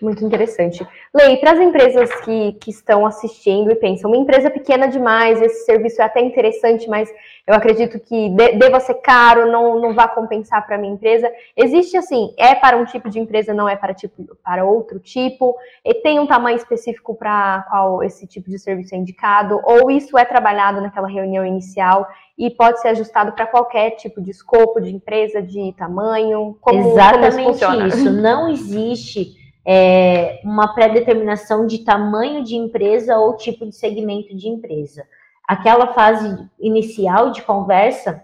[0.02, 0.86] Muito interessante.
[1.14, 5.64] Lei, para as empresas que, que estão assistindo e pensam, uma empresa pequena demais, esse
[5.64, 7.08] serviço é até interessante, mas
[7.46, 11.32] eu acredito que de, deva ser caro, não, não vai compensar para a minha empresa.
[11.56, 15.56] Existe assim, é para um tipo de empresa, não é para, tipo, para outro tipo,
[15.86, 20.18] e tem um tamanho específico para qual esse tipo de serviço é indicado, ou isso
[20.18, 24.90] é trabalhado naquela reunião inicial e pode ser ajustado para qualquer tipo de escopo de
[24.90, 28.12] empresa, de tamanho, como, Exatamente como isso, isso.
[28.12, 35.04] Não existe é, uma pré-determinação de tamanho de empresa ou tipo de segmento de empresa.
[35.48, 38.24] Aquela fase inicial de conversa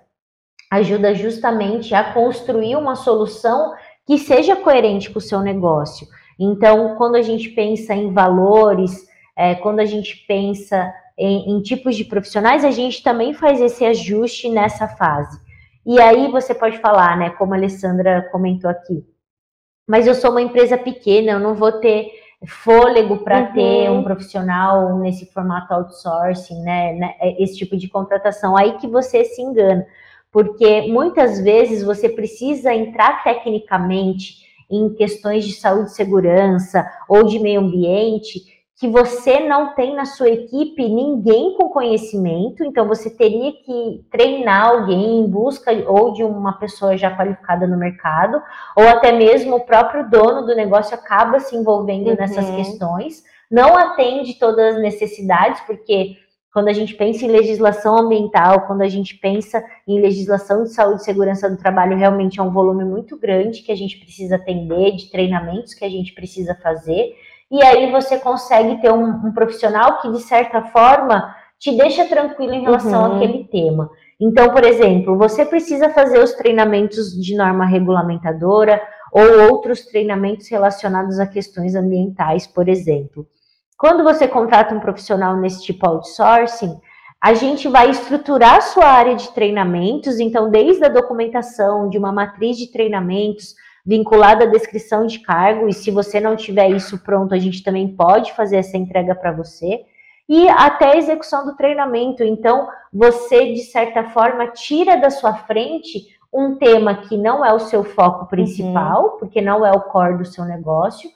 [0.71, 3.73] ajuda justamente a construir uma solução
[4.05, 6.07] que seja coerente com o seu negócio.
[6.39, 11.95] Então, quando a gente pensa em valores, é, quando a gente pensa em, em tipos
[11.95, 15.39] de profissionais, a gente também faz esse ajuste nessa fase.
[15.85, 19.05] E aí você pode falar, né, como a Alessandra comentou aqui,
[19.87, 22.11] mas eu sou uma empresa pequena, eu não vou ter
[22.45, 23.53] fôlego para uhum.
[23.53, 28.55] ter um profissional nesse formato outsourcing, né, né, é esse tipo de contratação.
[28.55, 29.87] Aí que você se engana,
[30.31, 37.39] porque muitas vezes você precisa entrar tecnicamente em questões de saúde e segurança ou de
[37.39, 38.41] meio ambiente
[38.79, 44.67] que você não tem na sua equipe ninguém com conhecimento, então você teria que treinar
[44.67, 48.39] alguém em busca ou de uma pessoa já qualificada no mercado,
[48.75, 52.15] ou até mesmo o próprio dono do negócio acaba se envolvendo uhum.
[52.15, 56.15] nessas questões, não atende todas as necessidades, porque
[56.53, 61.01] quando a gente pensa em legislação ambiental, quando a gente pensa em legislação de saúde
[61.01, 64.95] e segurança do trabalho, realmente é um volume muito grande que a gente precisa atender,
[64.95, 67.15] de treinamentos que a gente precisa fazer
[67.49, 72.53] e aí você consegue ter um, um profissional que, de certa forma, te deixa tranquilo
[72.53, 73.15] em relação uhum.
[73.15, 73.89] àquele tema.
[74.19, 78.81] Então, por exemplo, você precisa fazer os treinamentos de norma regulamentadora
[79.11, 83.25] ou outros treinamentos relacionados a questões ambientais, por exemplo.
[83.77, 86.79] Quando você contrata um profissional nesse tipo outsourcing,
[87.21, 92.11] a gente vai estruturar a sua área de treinamentos, então, desde a documentação de uma
[92.11, 93.55] matriz de treinamentos,
[93.87, 97.87] vinculado à descrição de cargo, e se você não tiver isso pronto, a gente também
[97.87, 99.85] pode fazer essa entrega para você.
[100.27, 102.21] E até a execução do treinamento.
[102.21, 107.59] Então, você, de certa forma, tira da sua frente um tema que não é o
[107.59, 109.19] seu foco principal, uhum.
[109.19, 111.09] porque não é o core do seu negócio.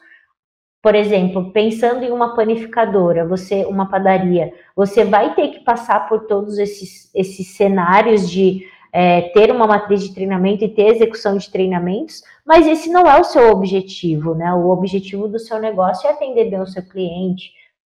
[0.81, 6.21] Por exemplo, pensando em uma panificadora, você, uma padaria, você vai ter que passar por
[6.21, 11.49] todos esses, esses cenários de é, ter uma matriz de treinamento e ter execução de
[11.49, 14.53] treinamentos, mas esse não é o seu objetivo, né?
[14.53, 17.51] O objetivo do seu negócio é atender bem o seu cliente,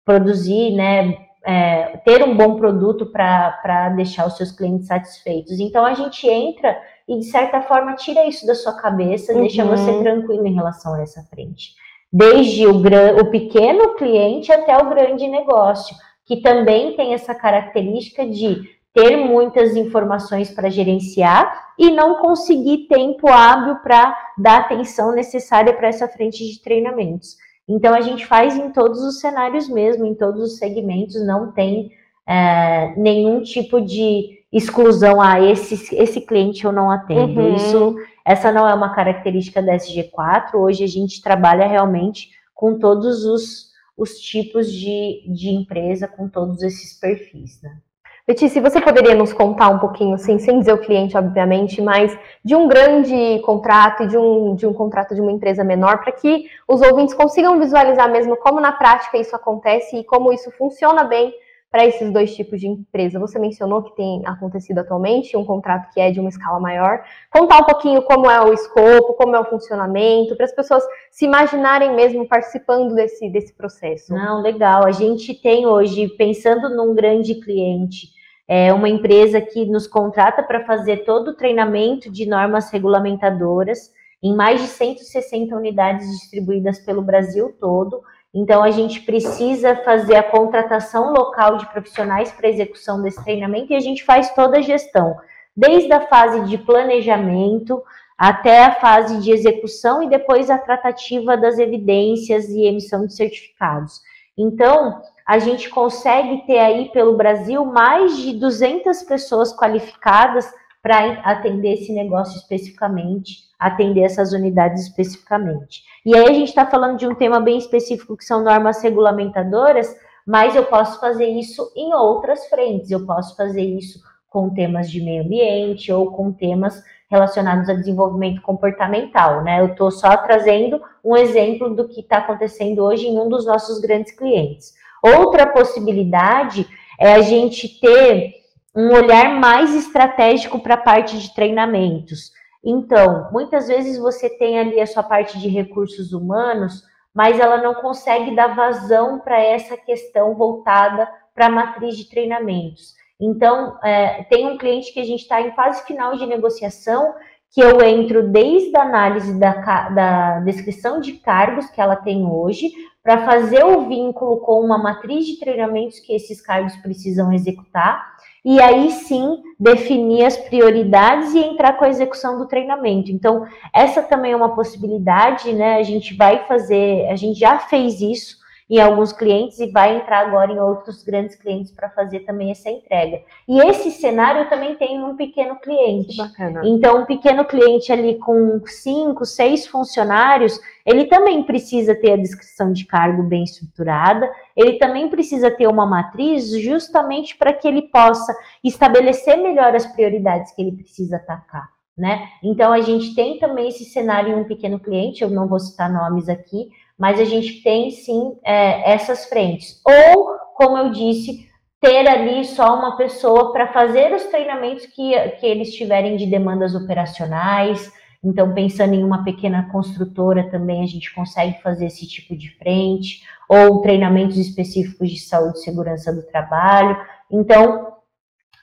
[0.05, 1.17] produzir, né?
[1.45, 5.59] É, ter um bom produto para deixar os seus clientes satisfeitos.
[5.59, 6.79] Então a gente entra
[7.09, 9.41] e, de certa forma, tira isso da sua cabeça, uhum.
[9.41, 11.75] deixa você tranquilo em relação a essa frente.
[12.13, 18.25] Desde o, gran, o pequeno cliente até o grande negócio, que também tem essa característica
[18.25, 18.63] de
[18.95, 25.89] ter muitas informações para gerenciar e não conseguir tempo hábil para dar atenção necessária para
[25.89, 27.37] essa frente de treinamentos.
[27.69, 31.91] Então, a gente faz em todos os cenários mesmo, em todos os segmentos, não tem
[32.27, 37.41] é, nenhum tipo de, exclusão a esse, esse cliente eu não atendo.
[37.41, 37.57] Uhum.
[37.57, 40.55] Isso, essa não é uma característica da SG4.
[40.55, 46.63] Hoje a gente trabalha realmente com todos os, os tipos de, de empresa, com todos
[46.63, 47.63] esses perfis.
[47.63, 47.79] Né?
[48.27, 52.55] Letícia, você poderia nos contar um pouquinho, assim, sem dizer o cliente, obviamente, mas de
[52.55, 56.47] um grande contrato e de um, de um contrato de uma empresa menor, para que
[56.69, 61.35] os ouvintes consigam visualizar mesmo como na prática isso acontece e como isso funciona bem
[61.69, 63.19] para esses dois tipos de empresa?
[63.19, 67.03] Você mencionou que tem acontecido atualmente um contrato que é de uma escala maior.
[67.29, 71.25] Contar um pouquinho como é o escopo, como é o funcionamento, para as pessoas se
[71.25, 74.13] imaginarem mesmo participando desse, desse processo.
[74.13, 74.85] Não, legal.
[74.85, 78.12] A gente tem hoje, pensando num grande cliente,
[78.49, 84.35] é uma empresa que nos contrata para fazer todo o treinamento de normas regulamentadoras em
[84.35, 88.03] mais de 160 unidades distribuídas pelo Brasil todo
[88.35, 93.77] então, a gente precisa fazer a contratação local de profissionais para execução desse treinamento e
[93.77, 95.17] a gente faz toda a gestão,
[95.55, 97.83] desde a fase de planejamento
[98.17, 104.01] até a fase de execução e depois a tratativa das evidências e emissão de certificados.
[104.39, 105.03] Então,
[105.33, 111.91] a gente consegue ter aí pelo Brasil mais de 200 pessoas qualificadas para atender esse
[111.91, 115.85] negócio especificamente, atender essas unidades especificamente.
[116.05, 119.97] E aí a gente está falando de um tema bem específico que são normas regulamentadoras,
[120.27, 122.91] mas eu posso fazer isso em outras frentes.
[122.91, 128.43] Eu posso fazer isso com temas de meio ambiente ou com temas relacionados a desenvolvimento
[128.43, 129.61] comportamental, né?
[129.61, 133.81] Eu estou só trazendo um exemplo do que está acontecendo hoje em um dos nossos
[133.81, 134.82] grandes clientes.
[135.03, 138.35] Outra possibilidade é a gente ter
[138.75, 142.31] um olhar mais estratégico para a parte de treinamentos.
[142.65, 147.75] Então, muitas vezes você tem ali a sua parte de recursos humanos, mas ela não
[147.75, 152.95] consegue dar vazão para essa questão voltada para a matriz de treinamentos.
[153.21, 157.15] Então, é, tem um cliente que a gente está em fase final de negociação,
[157.53, 159.53] que eu entro desde a análise da,
[159.91, 162.71] da descrição de cargos que ela tem hoje,
[163.03, 168.13] para fazer o vínculo com uma matriz de treinamentos que esses cargos precisam executar
[168.45, 173.11] e aí sim definir as prioridades e entrar com a execução do treinamento.
[173.11, 175.77] Então, essa também é uma possibilidade, né?
[175.77, 178.42] A gente vai fazer, a gente já fez isso
[178.73, 182.71] em alguns clientes e vai entrar agora em outros grandes clientes para fazer também essa
[182.71, 183.21] entrega.
[183.47, 186.17] E esse cenário também tem um pequeno cliente.
[186.65, 192.73] Então, um pequeno cliente ali com cinco, seis funcionários, ele também precisa ter a descrição
[192.73, 198.35] de cargo bem estruturada, ele também precisa ter uma matriz justamente para que ele possa
[198.65, 201.69] estabelecer melhor as prioridades que ele precisa atacar.
[201.95, 202.27] Né?
[202.43, 205.93] Então a gente tem também esse cenário em um pequeno cliente, eu não vou citar
[205.93, 206.71] nomes aqui,
[207.03, 209.83] mas a gente tem sim é, essas frentes.
[209.85, 211.49] Ou, como eu disse,
[211.81, 216.77] ter ali só uma pessoa para fazer os treinamentos que, que eles tiverem de demandas
[216.77, 217.93] operacionais.
[218.23, 223.25] Então, pensando em uma pequena construtora também, a gente consegue fazer esse tipo de frente,
[223.49, 226.97] ou treinamentos específicos de saúde e segurança do trabalho.
[227.29, 227.95] Então,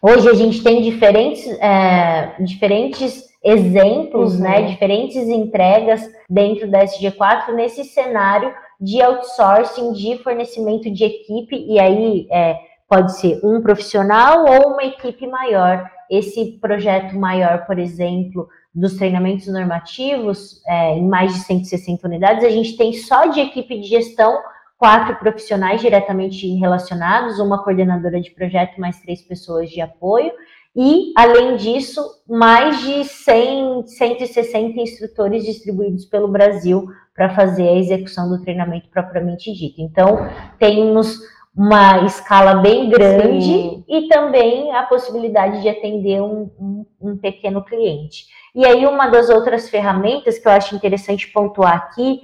[0.02, 4.62] hoje a gente tem diferentes, é, diferentes exemplos, né, uhum.
[4.64, 11.80] né, diferentes entregas dentro da SG4 nesse cenário de outsourcing, de fornecimento de equipe, e
[11.80, 15.90] aí é, pode ser um profissional ou uma equipe maior.
[16.10, 22.50] Esse projeto maior, por exemplo, dos treinamentos normativos, é, em mais de 160 unidades, a
[22.50, 24.38] gente tem só de equipe de gestão
[24.78, 30.32] quatro profissionais diretamente relacionados, uma coordenadora de projeto, mais três pessoas de apoio,
[30.76, 38.30] e, além disso, mais de 100, 160 instrutores distribuídos pelo Brasil para fazer a execução
[38.30, 39.82] do treinamento propriamente dito.
[39.82, 41.20] Então, temos
[41.56, 43.84] uma escala bem grande Sim.
[43.88, 48.28] e também a possibilidade de atender um, um, um, pequeno cliente.
[48.56, 52.22] E aí, uma das outras ferramentas que eu acho interessante pontuar aqui,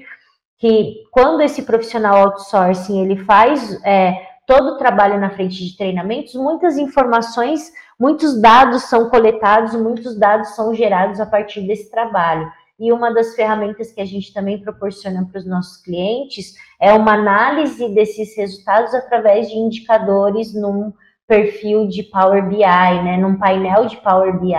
[0.58, 6.36] que quando esse profissional outsourcing ele faz é, todo o trabalho na frente de treinamentos,
[6.36, 12.51] muitas informações Muitos dados são coletados, muitos dados são gerados a partir desse trabalho.
[12.77, 17.13] E uma das ferramentas que a gente também proporciona para os nossos clientes é uma
[17.13, 20.91] análise desses resultados através de indicadores num
[21.25, 24.53] perfil de Power BI, né, num painel de Power BI,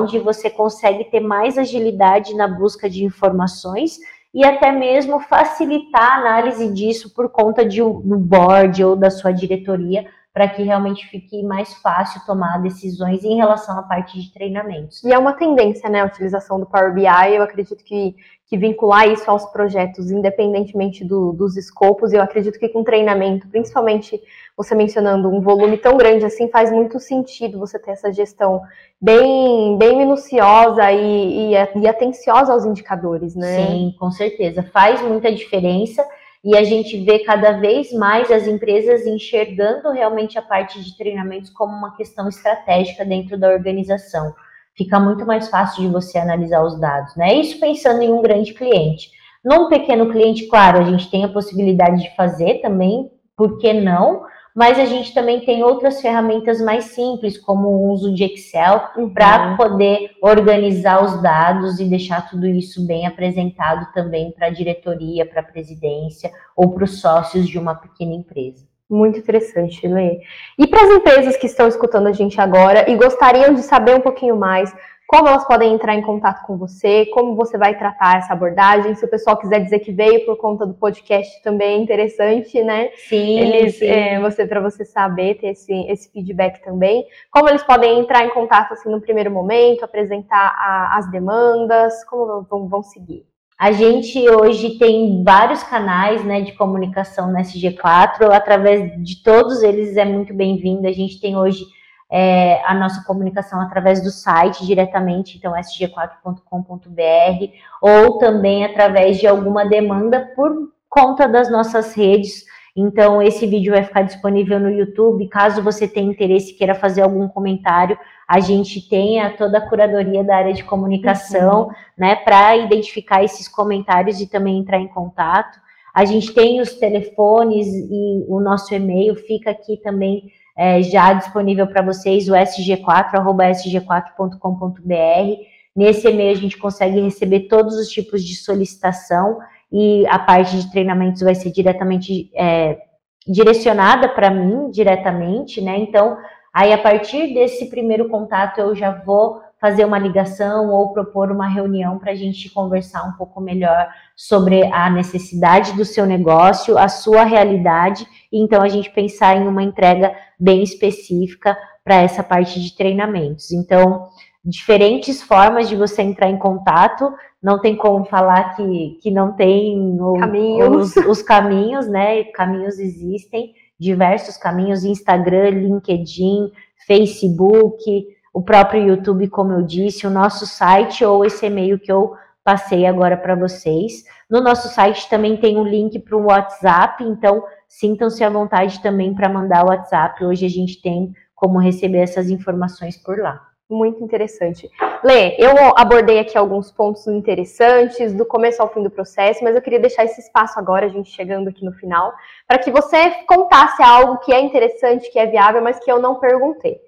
[0.00, 3.98] onde você consegue ter mais agilidade na busca de informações
[4.36, 9.32] e até mesmo facilitar a análise disso por conta de um board ou da sua
[9.32, 10.04] diretoria
[10.36, 15.02] para que realmente fique mais fácil tomar decisões em relação à parte de treinamentos.
[15.02, 18.14] E é uma tendência, né, a utilização do Power BI, eu acredito que,
[18.46, 24.20] que vincular isso aos projetos, independentemente do, dos escopos, eu acredito que com treinamento, principalmente
[24.54, 28.60] você mencionando um volume tão grande assim, faz muito sentido você ter essa gestão
[29.00, 33.56] bem, bem minuciosa e, e, e atenciosa aos indicadores, né?
[33.56, 36.06] Sim, com certeza, faz muita diferença
[36.46, 41.50] e a gente vê cada vez mais as empresas enxergando realmente a parte de treinamentos
[41.50, 44.32] como uma questão estratégica dentro da organização.
[44.76, 47.34] Fica muito mais fácil de você analisar os dados, né?
[47.34, 49.10] Isso pensando em um grande cliente.
[49.44, 54.22] Num pequeno cliente, claro, a gente tem a possibilidade de fazer também, por que não?
[54.56, 59.10] Mas a gente também tem outras ferramentas mais simples, como o uso de Excel, uhum.
[59.10, 65.26] para poder organizar os dados e deixar tudo isso bem apresentado também para a diretoria,
[65.26, 68.64] para a presidência ou para os sócios de uma pequena empresa.
[68.88, 70.20] Muito interessante, Lê.
[70.58, 74.00] E para as empresas que estão escutando a gente agora e gostariam de saber um
[74.00, 74.74] pouquinho mais
[75.06, 78.94] como elas podem entrar em contato com você, como você vai tratar essa abordagem.
[78.94, 82.90] Se o pessoal quiser dizer que veio por conta do podcast, também é interessante, né?
[83.08, 83.38] Sim.
[83.38, 83.86] Eles, sim.
[83.86, 87.04] É, você para você saber ter esse, esse feedback também.
[87.30, 92.42] Como eles podem entrar em contato assim no primeiro momento, apresentar a, as demandas, como
[92.42, 93.24] vão, vão seguir?
[93.58, 99.96] A gente hoje tem vários canais né, de comunicação na SG4, através de todos eles
[99.96, 100.86] é muito bem-vindo.
[100.86, 101.64] A gente tem hoje
[102.10, 107.52] é, a nossa comunicação através do site diretamente, então sg4.com.br,
[107.82, 110.52] ou também através de alguma demanda por
[110.88, 112.44] conta das nossas redes.
[112.76, 115.28] Então, esse vídeo vai ficar disponível no YouTube.
[115.28, 117.98] Caso você tenha interesse e queira fazer algum comentário,
[118.28, 121.72] a gente tem a toda a curadoria da área de comunicação, uhum.
[121.96, 125.58] né, para identificar esses comentários e também entrar em contato.
[125.94, 131.66] A gente tem os telefones e o nosso e-mail fica aqui também é, já disponível
[131.66, 135.42] para vocês, o sg4, arroba sg4.com.br.
[135.74, 139.38] Nesse e-mail a gente consegue receber todos os tipos de solicitação
[139.70, 142.78] e a parte de treinamentos vai ser diretamente é,
[143.26, 145.76] direcionada para mim, diretamente, né?
[145.78, 146.16] Então,
[146.54, 151.48] aí a partir desse primeiro contato eu já vou fazer uma ligação ou propor uma
[151.48, 156.88] reunião para a gente conversar um pouco melhor sobre a necessidade do seu negócio, a
[156.88, 162.60] sua realidade, e então a gente pensar em uma entrega bem específica para essa parte
[162.60, 163.52] de treinamentos.
[163.52, 164.08] Então,
[164.44, 167.12] diferentes formas de você entrar em contato,
[167.42, 170.96] não tem como falar que, que não tem o, caminhos.
[170.96, 172.24] Os, os caminhos, né?
[172.24, 176.50] Caminhos existem, diversos caminhos, Instagram, LinkedIn,
[176.86, 182.14] Facebook, o próprio YouTube, como eu disse, o nosso site ou esse e-mail que eu
[182.44, 184.04] passei agora para vocês.
[184.30, 187.42] No nosso site também tem um link para o WhatsApp, então
[187.78, 190.24] sintam-se à vontade também para mandar o WhatsApp.
[190.24, 193.46] Hoje a gente tem como receber essas informações por lá.
[193.68, 194.70] Muito interessante.
[195.04, 199.60] Lê, eu abordei aqui alguns pontos interessantes do começo ao fim do processo, mas eu
[199.60, 202.14] queria deixar esse espaço agora, a gente chegando aqui no final,
[202.46, 206.14] para que você contasse algo que é interessante, que é viável, mas que eu não
[206.14, 206.78] perguntei.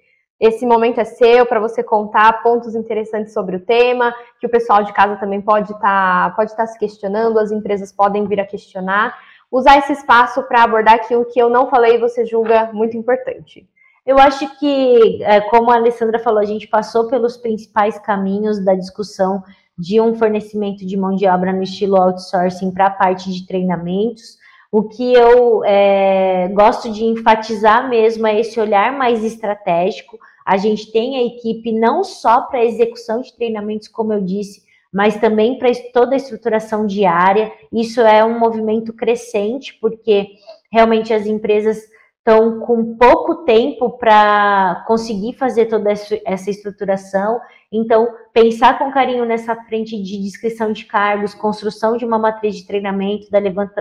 [0.41, 4.84] Esse momento é seu para você contar pontos interessantes sobre o tema, que o pessoal
[4.84, 8.47] de casa também pode estar tá, pode tá se questionando, as empresas podem vir a
[8.47, 9.18] questionar.
[9.51, 13.66] Usar esse espaço para abordar aquilo que eu não falei e você julga muito importante.
[14.05, 18.74] Eu acho que, é, como a Alessandra falou, a gente passou pelos principais caminhos da
[18.74, 19.42] discussão
[19.78, 24.38] de um fornecimento de mão de obra no estilo outsourcing para a parte de treinamentos.
[24.72, 30.18] O que eu é, gosto de enfatizar mesmo é esse olhar mais estratégico.
[30.44, 34.62] A gente tem a equipe não só para execução de treinamentos, como eu disse,
[34.93, 37.53] mas também para toda a estruturação diária.
[37.72, 40.28] Isso é um movimento crescente, porque
[40.70, 41.78] realmente as empresas
[42.18, 47.41] estão com pouco tempo para conseguir fazer toda essa estruturação.
[47.72, 52.66] Então, pensar com carinho nessa frente de descrição de cargos, construção de uma matriz de
[52.66, 53.28] treinamento,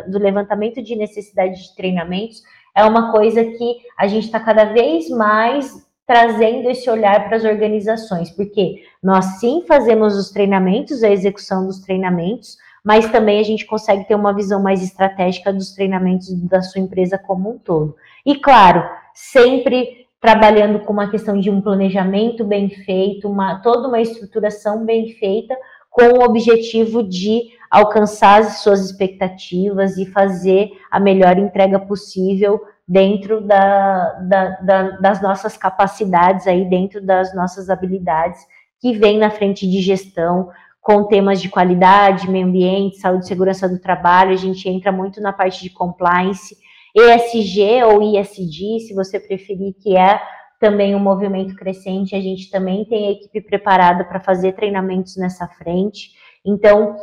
[0.08, 2.41] do levantamento de necessidade de treinamentos,
[2.76, 7.43] é uma coisa que a gente está cada vez mais trazendo esse olhar para as
[7.43, 13.66] organizações, porque nós sim fazemos os treinamentos, a execução dos treinamentos, mas também a gente
[13.66, 17.97] consegue ter uma visão mais estratégica dos treinamentos da sua empresa como um todo.
[18.26, 23.99] E claro, sempre trabalhando com uma questão de um planejamento bem feito, uma, toda uma
[23.99, 25.55] estruturação bem feita,
[25.91, 33.41] com o objetivo de alcançar as suas expectativas e fazer a melhor entrega possível dentro
[33.41, 38.39] da, da, da, das nossas capacidades aí, dentro das nossas habilidades
[38.79, 43.67] que vem na frente de gestão, com temas de qualidade, meio ambiente, saúde e segurança
[43.67, 46.55] do trabalho, a gente entra muito na parte de compliance,
[46.95, 50.21] ESG ou ISD, se você preferir, que é
[50.59, 52.15] também um movimento crescente.
[52.15, 56.11] A gente também tem a equipe preparada para fazer treinamentos nessa frente.
[56.45, 56.95] Então,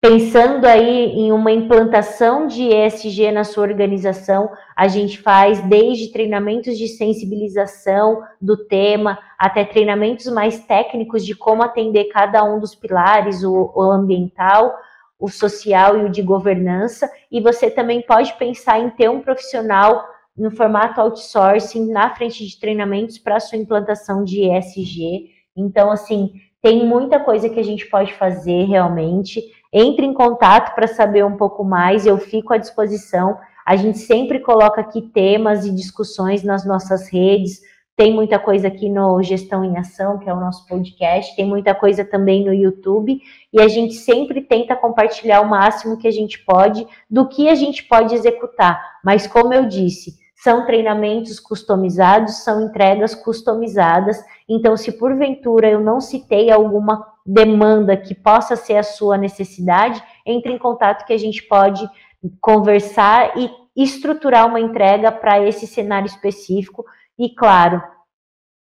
[0.00, 6.76] pensando aí em uma implantação de ESG na sua organização, a gente faz desde treinamentos
[6.76, 13.42] de sensibilização do tema até treinamentos mais técnicos de como atender cada um dos pilares,
[13.42, 14.76] o, o ambiental,
[15.18, 17.10] o social e o de governança.
[17.30, 20.04] E você também pode pensar em ter um profissional
[20.36, 25.30] no formato outsourcing na frente de treinamentos para sua implantação de ESG.
[25.56, 29.40] Então, assim, tem muita coisa que a gente pode fazer realmente.
[29.72, 33.38] Entre em contato para saber um pouco mais, eu fico à disposição.
[33.64, 37.60] A gente sempre coloca aqui temas e discussões nas nossas redes.
[37.96, 41.74] Tem muita coisa aqui no Gestão em Ação, que é o nosso podcast, tem muita
[41.74, 43.18] coisa também no YouTube,
[43.50, 47.54] e a gente sempre tenta compartilhar o máximo que a gente pode do que a
[47.54, 48.78] gente pode executar.
[49.02, 54.22] Mas, como eu disse, são treinamentos customizados, são entregas customizadas.
[54.46, 60.52] Então, se porventura eu não citei alguma demanda que possa ser a sua necessidade, entre
[60.52, 61.88] em contato que a gente pode
[62.40, 66.84] conversar e estruturar uma entrega para esse cenário específico
[67.18, 67.82] e, claro,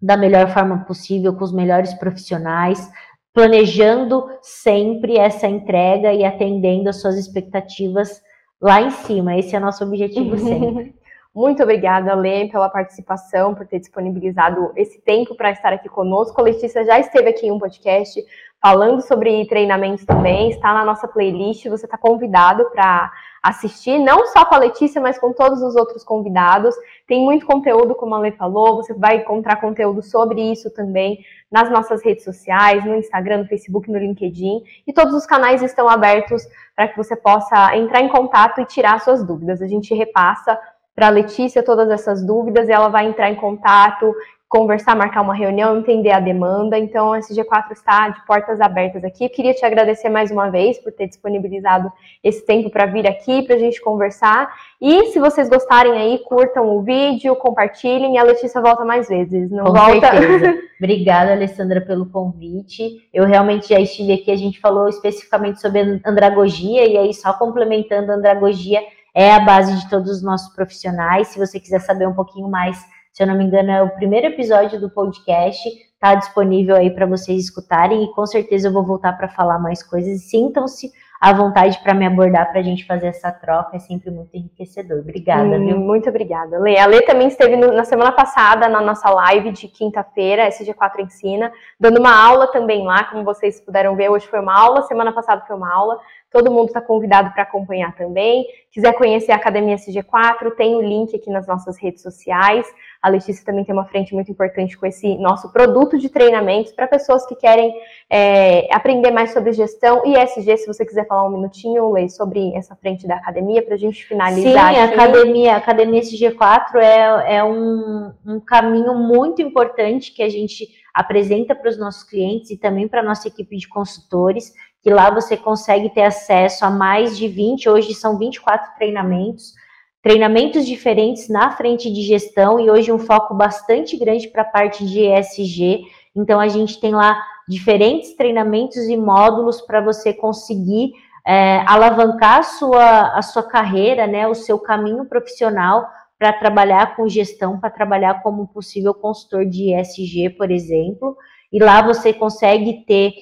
[0.01, 2.91] da melhor forma possível, com os melhores profissionais,
[3.33, 8.23] planejando sempre essa entrega e atendendo as suas expectativas
[8.61, 9.37] lá em cima.
[9.37, 10.95] Esse é o nosso objetivo sempre.
[11.35, 16.41] Muito obrigada, Lê, pela participação, por ter disponibilizado esse tempo para estar aqui conosco.
[16.41, 18.25] A Letícia já esteve aqui em um podcast
[18.63, 21.67] falando sobre treinamentos também, está na nossa playlist.
[21.67, 23.13] Você está convidado para
[23.43, 26.75] assistir, não só com a Letícia, mas com todos os outros convidados.
[27.07, 31.19] Tem muito conteúdo, como a Lê falou, você vai encontrar conteúdo sobre isso também
[31.51, 34.63] nas nossas redes sociais, no Instagram, no Facebook, no LinkedIn.
[34.87, 36.43] E todos os canais estão abertos
[36.75, 39.61] para que você possa entrar em contato e tirar suas dúvidas.
[39.61, 40.59] A gente repassa
[40.95, 44.15] para a Letícia todas essas dúvidas, e ela vai entrar em contato,
[44.55, 46.79] conversar, marcar uma reunião, entender a demanda.
[46.79, 49.29] Então, a SG4 está de portas abertas aqui.
[49.29, 51.91] queria te agradecer mais uma vez por ter disponibilizado
[52.23, 54.49] esse tempo para vir aqui, para a gente conversar.
[54.81, 58.15] E se vocês gostarem aí, curtam o vídeo, compartilhem.
[58.15, 60.09] E a Letícia volta mais vezes, não Com volta?
[60.09, 60.55] Certeza.
[60.79, 63.09] Obrigada, Alessandra, pelo convite.
[63.13, 68.13] Eu realmente já estive aqui, a gente falou especificamente sobre andragogia, e aí só complementando
[68.13, 68.81] a andragogia,
[69.15, 71.29] é a base de todos os nossos profissionais.
[71.29, 72.77] Se você quiser saber um pouquinho mais,
[73.13, 77.07] se eu não me engano, é o primeiro episódio do podcast, está disponível aí para
[77.07, 80.29] vocês escutarem e com certeza eu vou voltar para falar mais coisas.
[80.29, 80.91] Sintam-se
[81.21, 84.99] à vontade para me abordar para a gente fazer essa troca, é sempre muito enriquecedor.
[84.99, 85.79] Obrigada, hum, viu?
[85.79, 86.77] Muito obrigada, Lê.
[86.77, 91.51] A Lê também esteve no, na semana passada na nossa live de quinta-feira, SG4 Ensina,
[91.81, 95.43] dando uma aula também lá, como vocês puderam ver, hoje foi uma aula, semana passada
[95.47, 95.99] foi uma aula
[96.35, 98.45] Todo mundo está convidado para acompanhar também.
[98.73, 102.67] Quiser conhecer a Academia SG4, tem o link aqui nas nossas redes sociais.
[103.01, 106.89] A Letícia também tem uma frente muito importante com esse nosso produto de treinamentos para
[106.89, 107.73] pessoas que querem
[108.11, 110.57] é, aprender mais sobre gestão e SG.
[110.57, 114.05] Se você quiser falar um minutinho, Lei, sobre essa frente da academia, para a gente
[114.05, 114.75] finalizar.
[114.75, 120.29] Sim, a academia, a academia SG4 é, é um, um caminho muito importante que a
[120.29, 124.53] gente apresenta para os nossos clientes e também para a nossa equipe de consultores
[124.85, 129.55] que lá você consegue ter acesso a mais de 20, hoje são 24 treinamentos,
[130.03, 134.87] treinamentos diferentes na frente de gestão e hoje um foco bastante grande para a parte
[134.87, 135.87] de ESG.
[136.15, 137.19] Então a gente tem lá
[137.49, 140.93] diferentes treinamentos e módulos para você conseguir
[141.27, 147.09] é, alavancar a sua, a sua carreira, né, o seu caminho profissional para trabalhar com
[147.09, 151.17] gestão, para trabalhar como possível consultor de ESG, por exemplo.
[151.51, 153.15] E lá você consegue ter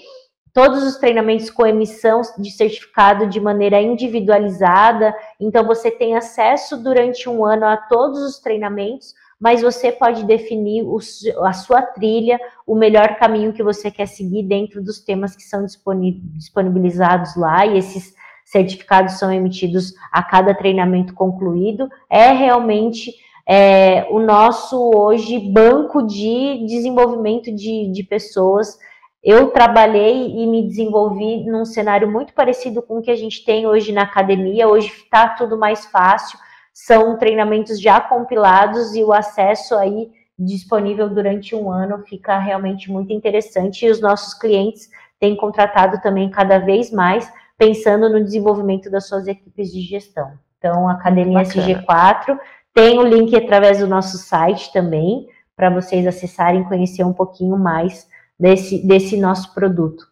[0.53, 5.15] todos os treinamentos com emissão de certificado de maneira individualizada.
[5.41, 10.85] Então, você tem acesso durante um ano a todos os treinamentos, mas você pode definir
[10.85, 10.99] o,
[11.45, 15.65] a sua trilha, o melhor caminho que você quer seguir dentro dos temas que são
[15.65, 21.89] disponibilizados lá, e esses certificados são emitidos a cada treinamento concluído.
[22.11, 23.13] É realmente
[23.49, 28.79] é, o nosso hoje banco de desenvolvimento de, de pessoas
[29.23, 33.67] eu trabalhei e me desenvolvi num cenário muito parecido com o que a gente tem
[33.67, 34.69] hoje na academia.
[34.69, 36.37] Hoje está tudo mais fácil,
[36.75, 43.13] são treinamentos já compilados e o acesso aí disponível durante um ano fica realmente muito
[43.13, 43.87] interessante.
[43.87, 44.89] E os nossos clientes
[45.21, 50.33] têm contratado também cada vez mais, pensando no desenvolvimento das suas equipes de gestão.
[50.59, 51.67] Então, a Academia Bacana.
[51.67, 52.39] SG4
[52.75, 57.57] tem o link através do nosso site também, para vocês acessarem e conhecer um pouquinho
[57.57, 58.11] mais
[58.43, 60.05] desse, desse nosso produto.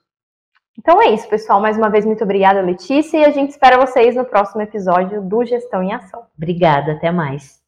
[0.79, 1.61] Então é isso, pessoal.
[1.61, 5.45] Mais uma vez, muito obrigada, Letícia, e a gente espera vocês no próximo episódio do
[5.45, 6.23] Gestão em Ação.
[6.37, 7.60] Obrigada, até mais.